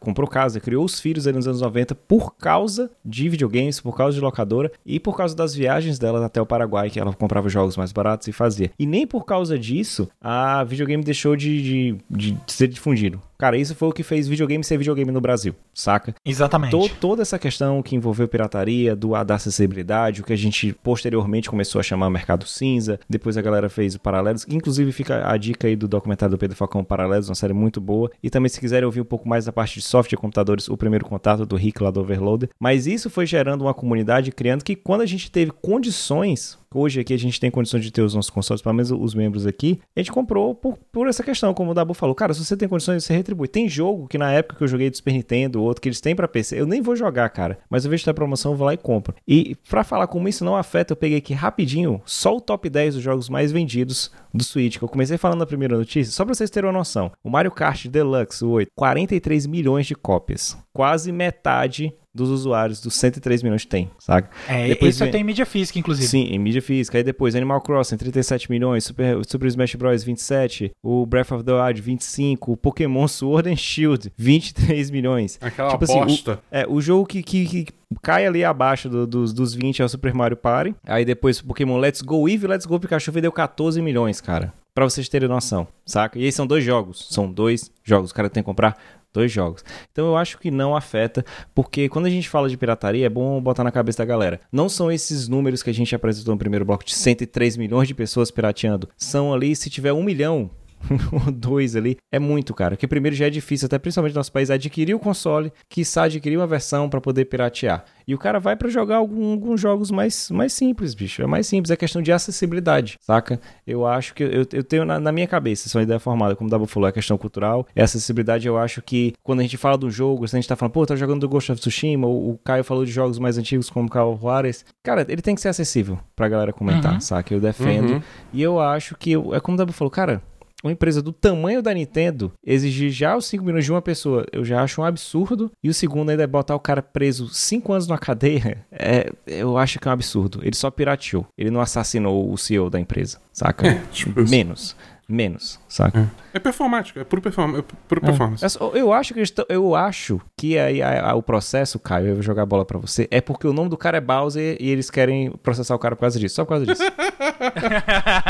[0.00, 4.14] comprou casa, criou os filhos ali nos anos 90 por causa de videogames, por causa
[4.14, 7.76] de locadora e por causa das viagens dela até o Paraguai, que ela comprava jogos
[7.76, 8.70] mais baratos e fazia.
[8.78, 13.22] E nem por causa disso a videogame deixou de, de, de ser difundido.
[13.38, 16.14] Cara, isso foi o que fez videogame ser videogame no Brasil, saca?
[16.24, 16.70] Exatamente.
[16.70, 21.50] Tô, toda essa questão que envolveu pirataria, do, da acessibilidade, o que a gente posteriormente
[21.50, 25.68] começou a chamar mercado cinza, depois a galera fez o Paralelos, inclusive fica a dica
[25.68, 28.86] aí do documentário do Pedro Falcão Paralelos, uma série muito boa, e também se quiserem
[28.86, 31.82] ouvir um pouco mais da parte de software e computadores, o primeiro contato do Rick
[31.82, 35.50] lá do Overloader, mas isso foi gerando uma comunidade, criando que quando a gente teve
[35.50, 39.14] condições hoje aqui a gente tem condições de ter os nossos consoles, pelo menos os
[39.14, 42.14] membros aqui, a gente comprou por, por essa questão, como o Dabu falou.
[42.14, 43.14] Cara, se você tem condições, você
[43.50, 46.14] Tem jogo que na época que eu joguei do Super Nintendo, outro que eles têm
[46.14, 47.58] para PC, eu nem vou jogar, cara.
[47.68, 49.14] Mas eu vejo que tá promoção, eu vou lá e compro.
[49.26, 52.94] E para falar como isso não afeta, eu peguei aqui rapidinho só o top 10
[52.94, 56.34] dos jogos mais vendidos do Switch, que eu comecei falando na primeira notícia, só pra
[56.34, 57.10] vocês terem uma noção.
[57.24, 60.56] O Mario Kart Deluxe, o 8, 43 milhões de cópias.
[60.72, 64.30] Quase metade dos usuários dos 103 milhões que tem, saca?
[64.48, 65.12] É, depois isso vem...
[65.12, 66.08] tem em mídia física, inclusive.
[66.08, 66.98] Sim, em mídia física.
[66.98, 71.52] Aí depois Animal Crossing, 37 milhões, Super, Super Smash Bros, 27, o Breath of the
[71.52, 75.38] Wild, 25, o Pokémon Sword and Shield, 23 milhões.
[75.40, 76.32] Aquela tipo aposta.
[76.32, 77.66] Assim, o, é, o jogo que, que, que
[78.02, 80.74] cai ali abaixo do, dos, dos 20 é o Super Mario Party.
[80.86, 84.52] Aí depois o Pokémon Let's Go Eevee, Let's Go Pikachu vendeu 14 milhões, cara.
[84.74, 86.18] Pra vocês terem noção, saca?
[86.18, 87.06] E aí são dois jogos.
[87.10, 88.10] São dois jogos.
[88.10, 88.76] O cara tem que comprar
[89.16, 89.64] dois jogos.
[89.90, 93.40] Então eu acho que não afeta, porque quando a gente fala de pirataria, é bom
[93.40, 94.40] botar na cabeça da galera.
[94.52, 97.94] Não são esses números que a gente apresentou no primeiro bloco de 103 milhões de
[97.94, 98.88] pessoas pirateando.
[98.96, 100.50] São ali, se tiver um milhão
[101.12, 102.76] ou dois ali, é muito, cara.
[102.76, 106.36] Porque primeiro já é difícil, até principalmente no nosso país, adquirir o console, quiçá adquirir
[106.36, 107.84] uma versão para poder piratear.
[108.06, 111.22] E o cara vai para jogar algum, alguns jogos mais, mais simples, bicho.
[111.22, 113.40] É mais simples, é questão de acessibilidade, saca?
[113.66, 116.36] Eu acho que eu, eu tenho na, na minha cabeça, essa é uma ideia formada,
[116.36, 118.46] como o Dabu falou, é questão cultural, é acessibilidade.
[118.46, 120.86] Eu acho que quando a gente fala do jogo, se a gente tá falando, pô,
[120.86, 123.88] tá jogando do Ghost of Tsushima, ou o Caio falou de jogos mais antigos como
[123.88, 127.00] Call Juarez, cara, ele tem que ser acessível pra galera comentar, uhum.
[127.00, 127.34] saca?
[127.34, 127.94] Eu defendo.
[127.94, 128.02] Uhum.
[128.32, 130.22] E eu acho que, eu, é como o Dabu falou, cara,
[130.62, 134.44] uma empresa do tamanho da Nintendo exigir já os 5 milhões de uma pessoa, eu
[134.44, 135.50] já acho um absurdo.
[135.62, 139.56] E o segundo ainda é botar o cara preso 5 anos na cadeia, é, eu
[139.58, 140.40] acho que é um absurdo.
[140.42, 143.68] Ele só pirateou, ele não assassinou o CEO da empresa, saca?
[143.68, 144.76] É, tipo Menos
[145.08, 146.10] menos, saca?
[146.32, 148.06] É, é performático, é puro, perform é puro é.
[148.06, 148.58] performance.
[148.74, 150.80] Eu acho que eu acho que aí
[151.14, 153.76] o processo, Caio, eu vou jogar a bola para você, é porque o nome do
[153.76, 156.66] cara é Bowser e eles querem processar o cara por causa disso, só por causa
[156.66, 156.82] disso.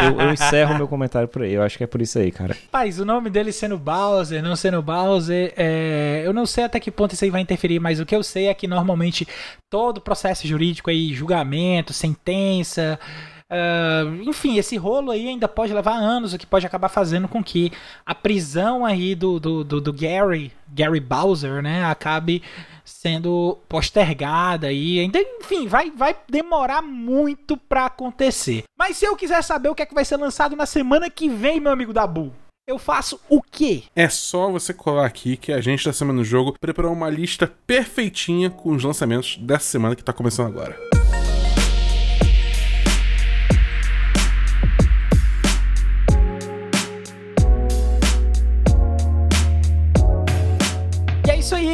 [0.04, 2.54] eu, eu, encerro meu comentário por aí, eu acho que é por isso aí, cara.
[2.70, 6.22] Paz, o nome dele sendo Bowser, não sendo Bowser, é...
[6.24, 8.48] eu não sei até que ponto isso aí vai interferir, mas o que eu sei
[8.48, 9.26] é que normalmente
[9.70, 12.98] todo processo jurídico aí, julgamento, sentença
[13.50, 17.42] Uh, enfim, esse rolo aí ainda pode levar anos, o que pode acabar fazendo com
[17.42, 17.70] que
[18.04, 22.42] a prisão aí do, do, do, do Gary, Gary Bowser, né, acabe
[22.84, 28.64] sendo postergada e ainda, enfim, vai, vai demorar muito para acontecer.
[28.76, 31.28] Mas se eu quiser saber o que é que vai ser lançado na semana que
[31.28, 32.32] vem, meu amigo Dabu,
[32.66, 33.84] eu faço o quê?
[33.94, 37.46] É só você colar aqui que a gente da Semana do Jogo preparou uma lista
[37.64, 40.76] perfeitinha com os lançamentos dessa semana que tá começando agora.
[40.96, 41.15] isso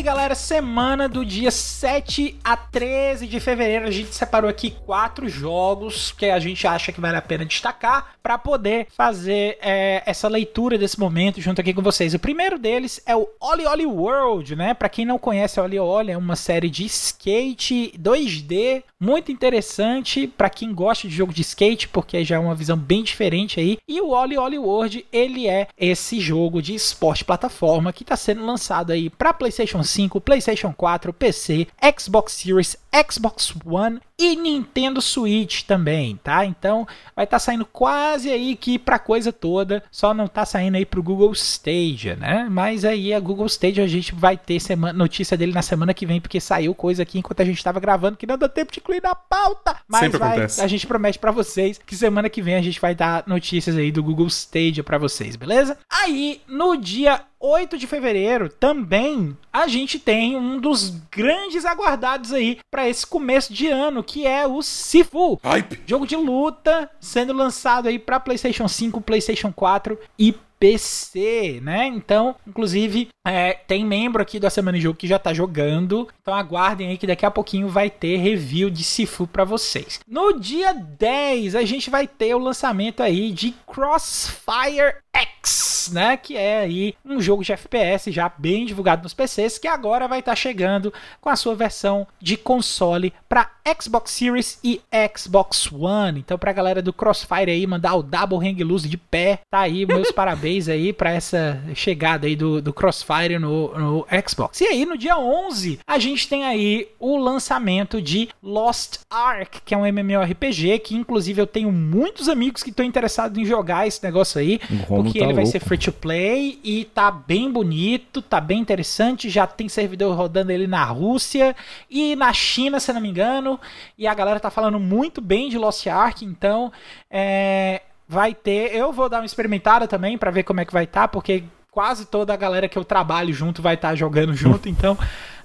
[0.02, 0.34] aí, galera.
[0.34, 3.86] Semana do dia 7 a 13 de fevereiro.
[3.86, 8.14] A gente separou aqui quatro jogos que a gente acha que vale a pena destacar
[8.20, 12.14] para poder fazer é, essa leitura desse momento junto aqui com vocês.
[12.14, 14.74] O primeiro deles é o Oli Oli World, né?
[14.74, 20.48] Para quem não conhece, Oli Oli é uma série de skate 2D muito interessante para
[20.48, 23.78] quem gosta de jogo de skate, porque já é uma visão bem diferente aí.
[23.88, 28.46] E o Oli Oli World, ele é esse jogo de esporte plataforma que está sendo
[28.46, 31.66] lançado aí para PlayStation 5, 5, PlayStation 4, PC,
[31.98, 32.76] Xbox Series,
[33.10, 36.44] Xbox One e Nintendo Switch também, tá?
[36.44, 36.86] Então
[37.16, 40.84] vai estar tá saindo quase aí que pra coisa toda, só não tá saindo aí
[40.84, 42.46] pro Google Stadia, né?
[42.50, 46.06] Mas aí a Google Stadia a gente vai ter semana, notícia dele na semana que
[46.06, 48.80] vem, porque saiu coisa aqui enquanto a gente tava gravando que não dá tempo de
[48.80, 49.76] incluir na pauta.
[49.88, 50.60] Mas Sempre vai, acontece.
[50.60, 53.90] a gente promete para vocês que semana que vem a gente vai dar notícias aí
[53.90, 55.78] do Google Stadia para vocês, beleza?
[55.90, 62.60] Aí, no dia 8 de fevereiro, também a gente tem um dos grandes aguardados aí
[62.70, 65.40] para esse começo de ano, que é o Sifu.
[65.42, 65.82] Hype.
[65.84, 70.32] Jogo de luta sendo lançado aí para PlayStation 5, PlayStation 4 e
[70.62, 71.88] PC, né?
[71.88, 76.08] Então, inclusive, é, tem membro aqui da Semana de Jogo que já tá jogando.
[76.20, 79.98] Então aguardem aí que daqui a pouquinho vai ter review de Sifu para vocês.
[80.06, 86.16] No dia 10, a gente vai ter o lançamento aí de Crossfire X, né?
[86.16, 90.20] Que é aí um jogo de FPS já bem divulgado nos PCs, que agora vai
[90.20, 93.50] estar tá chegando com a sua versão de console para
[93.80, 94.80] Xbox Series e
[95.16, 96.20] Xbox One.
[96.20, 99.84] Então, pra galera do Crossfire aí, mandar o Double Hang Loose de pé, tá aí,
[99.84, 104.60] meus parabéns aí para essa chegada aí do, do Crossfire no, no Xbox.
[104.60, 109.74] E aí, no dia 11, a gente tem aí o lançamento de Lost Ark, que
[109.74, 114.02] é um MMORPG, que inclusive eu tenho muitos amigos que estão interessados em jogar esse
[114.02, 115.58] negócio aí, porque tá ele vai louco.
[115.58, 120.52] ser free to play e tá bem bonito, tá bem interessante, já tem servidor rodando
[120.52, 121.54] ele na Rússia
[121.90, 123.58] e na China, se não me engano,
[123.96, 126.72] e a galera tá falando muito bem de Lost Ark, então
[127.10, 127.82] é,
[128.12, 131.02] vai ter, eu vou dar uma experimentada também para ver como é que vai estar,
[131.02, 134.68] tá, porque quase toda a galera que eu trabalho junto vai estar tá jogando junto,
[134.70, 134.98] então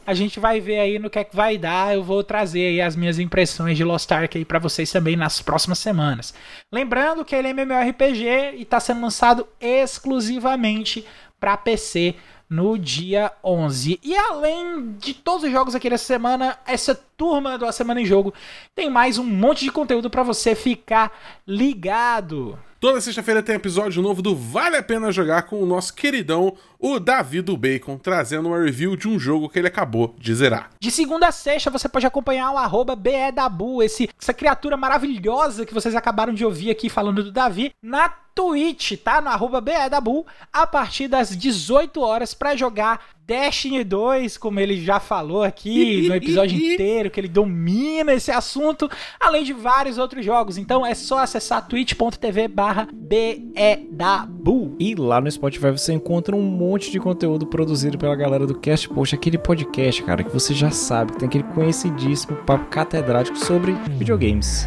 [0.05, 1.93] a gente vai ver aí no que é que vai dar.
[1.93, 5.41] Eu vou trazer aí as minhas impressões de Lost Ark aí para vocês também nas
[5.41, 6.34] próximas semanas.
[6.72, 11.05] Lembrando que ele é MMORPG e está sendo lançado exclusivamente
[11.38, 12.15] para PC
[12.49, 13.99] no dia 11.
[14.03, 18.05] E além de todos os jogos aqui dessa semana, essa turma do A Semana em
[18.05, 18.33] Jogo
[18.75, 21.11] tem mais um monte de conteúdo para você ficar
[21.45, 22.57] ligado.
[22.79, 26.99] Toda sexta-feira tem episódio novo do Vale a Pena Jogar com o nosso queridão, o
[26.99, 30.71] Davi do Bacon, trazendo uma review de um jogo que ele acabou de zerar.
[30.80, 35.73] De segunda a sexta você pode acompanhar o arroba BEDabu, esse, essa criatura maravilhosa que
[35.73, 39.19] vocês acabaram de ouvir aqui falando do Davi, na Twitch, tá?
[39.19, 40.23] No arroba BEDabu,
[40.53, 46.15] a partir das 18 horas para jogar Destiny 2, como ele já falou aqui no
[46.15, 50.57] episódio inteiro, que ele domina esse assunto, além de vários outros jogos.
[50.57, 54.75] Então é só acessar twitch.tv barra BEDabu.
[54.80, 58.89] E lá no Spotify você encontra um monte de conteúdo produzido pela galera do Cast
[58.89, 63.74] Post, aquele podcast, cara, que você já sabe, que tem aquele conhecidíssimo papo catedrático sobre
[63.97, 64.65] videogames.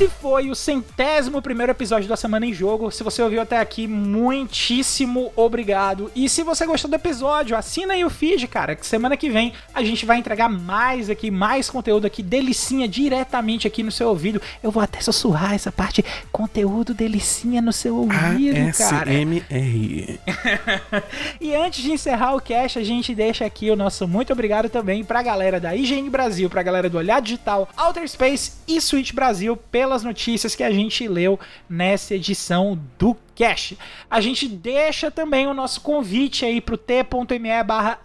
[0.00, 2.90] Esse foi o centésimo primeiro episódio da Semana em Jogo.
[2.90, 6.10] Se você ouviu até aqui, muitíssimo obrigado.
[6.16, 9.52] E se você gostou do episódio, assina aí o feed, cara, que semana que vem
[9.74, 14.40] a gente vai entregar mais aqui, mais conteúdo aqui, delicinha diretamente aqui no seu ouvido.
[14.62, 19.10] Eu vou até sussurrar essa parte, conteúdo delicinha no seu ouvido, cara.
[19.10, 20.18] ASMR.
[21.38, 25.04] e antes de encerrar o cast, a gente deixa aqui o nosso muito obrigado também
[25.04, 29.58] pra galera da IGN Brasil, pra galera do Olhar Digital, Outer Space e Switch Brasil
[29.90, 31.36] pelas notícias que a gente leu
[31.68, 33.72] nessa edição do Cash.
[34.10, 37.98] A gente deixa também o nosso convite aí pro t.me barra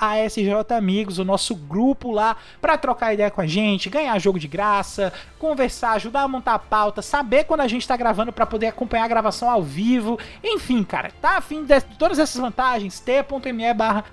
[0.78, 5.12] Amigos, o nosso grupo lá para trocar ideia com a gente, ganhar jogo de graça,
[5.38, 9.04] conversar, ajudar a montar a pauta, saber quando a gente tá gravando para poder acompanhar
[9.04, 10.18] a gravação ao vivo.
[10.42, 13.02] Enfim, cara, tá afim de todas essas vantagens?
[13.02, 14.06] t.me barra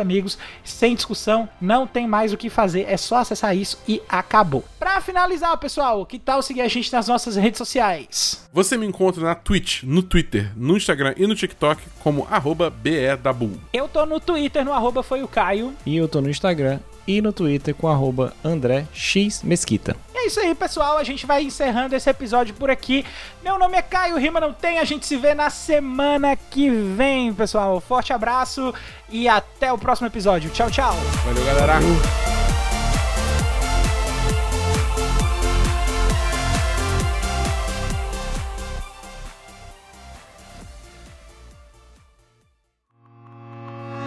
[0.00, 4.64] Amigos, sem discussão, não tem mais o que fazer, é só acessar isso e acabou.
[4.78, 8.48] Pra finalizar, pessoal, que tal seguir a gente nas nossas redes sociais?
[8.52, 13.58] Você me encontra na Twitch, no Twitter, no Instagram e no TikTok como arroba BEDabu.
[13.72, 15.74] Eu tô no Twitter, no arroba foi o Caio.
[15.84, 19.96] E eu tô no Instagram e no Twitter com arroba André X Mesquita.
[20.14, 20.96] É isso aí, pessoal.
[20.96, 23.04] A gente vai encerrando esse episódio por aqui.
[23.42, 24.78] Meu nome é Caio Rima Não Tem.
[24.78, 27.80] A gente se vê na semana que vem, pessoal.
[27.80, 28.72] Forte abraço
[29.10, 30.50] e até o próximo episódio.
[30.50, 30.94] Tchau, tchau.
[31.26, 31.74] Valeu, galera.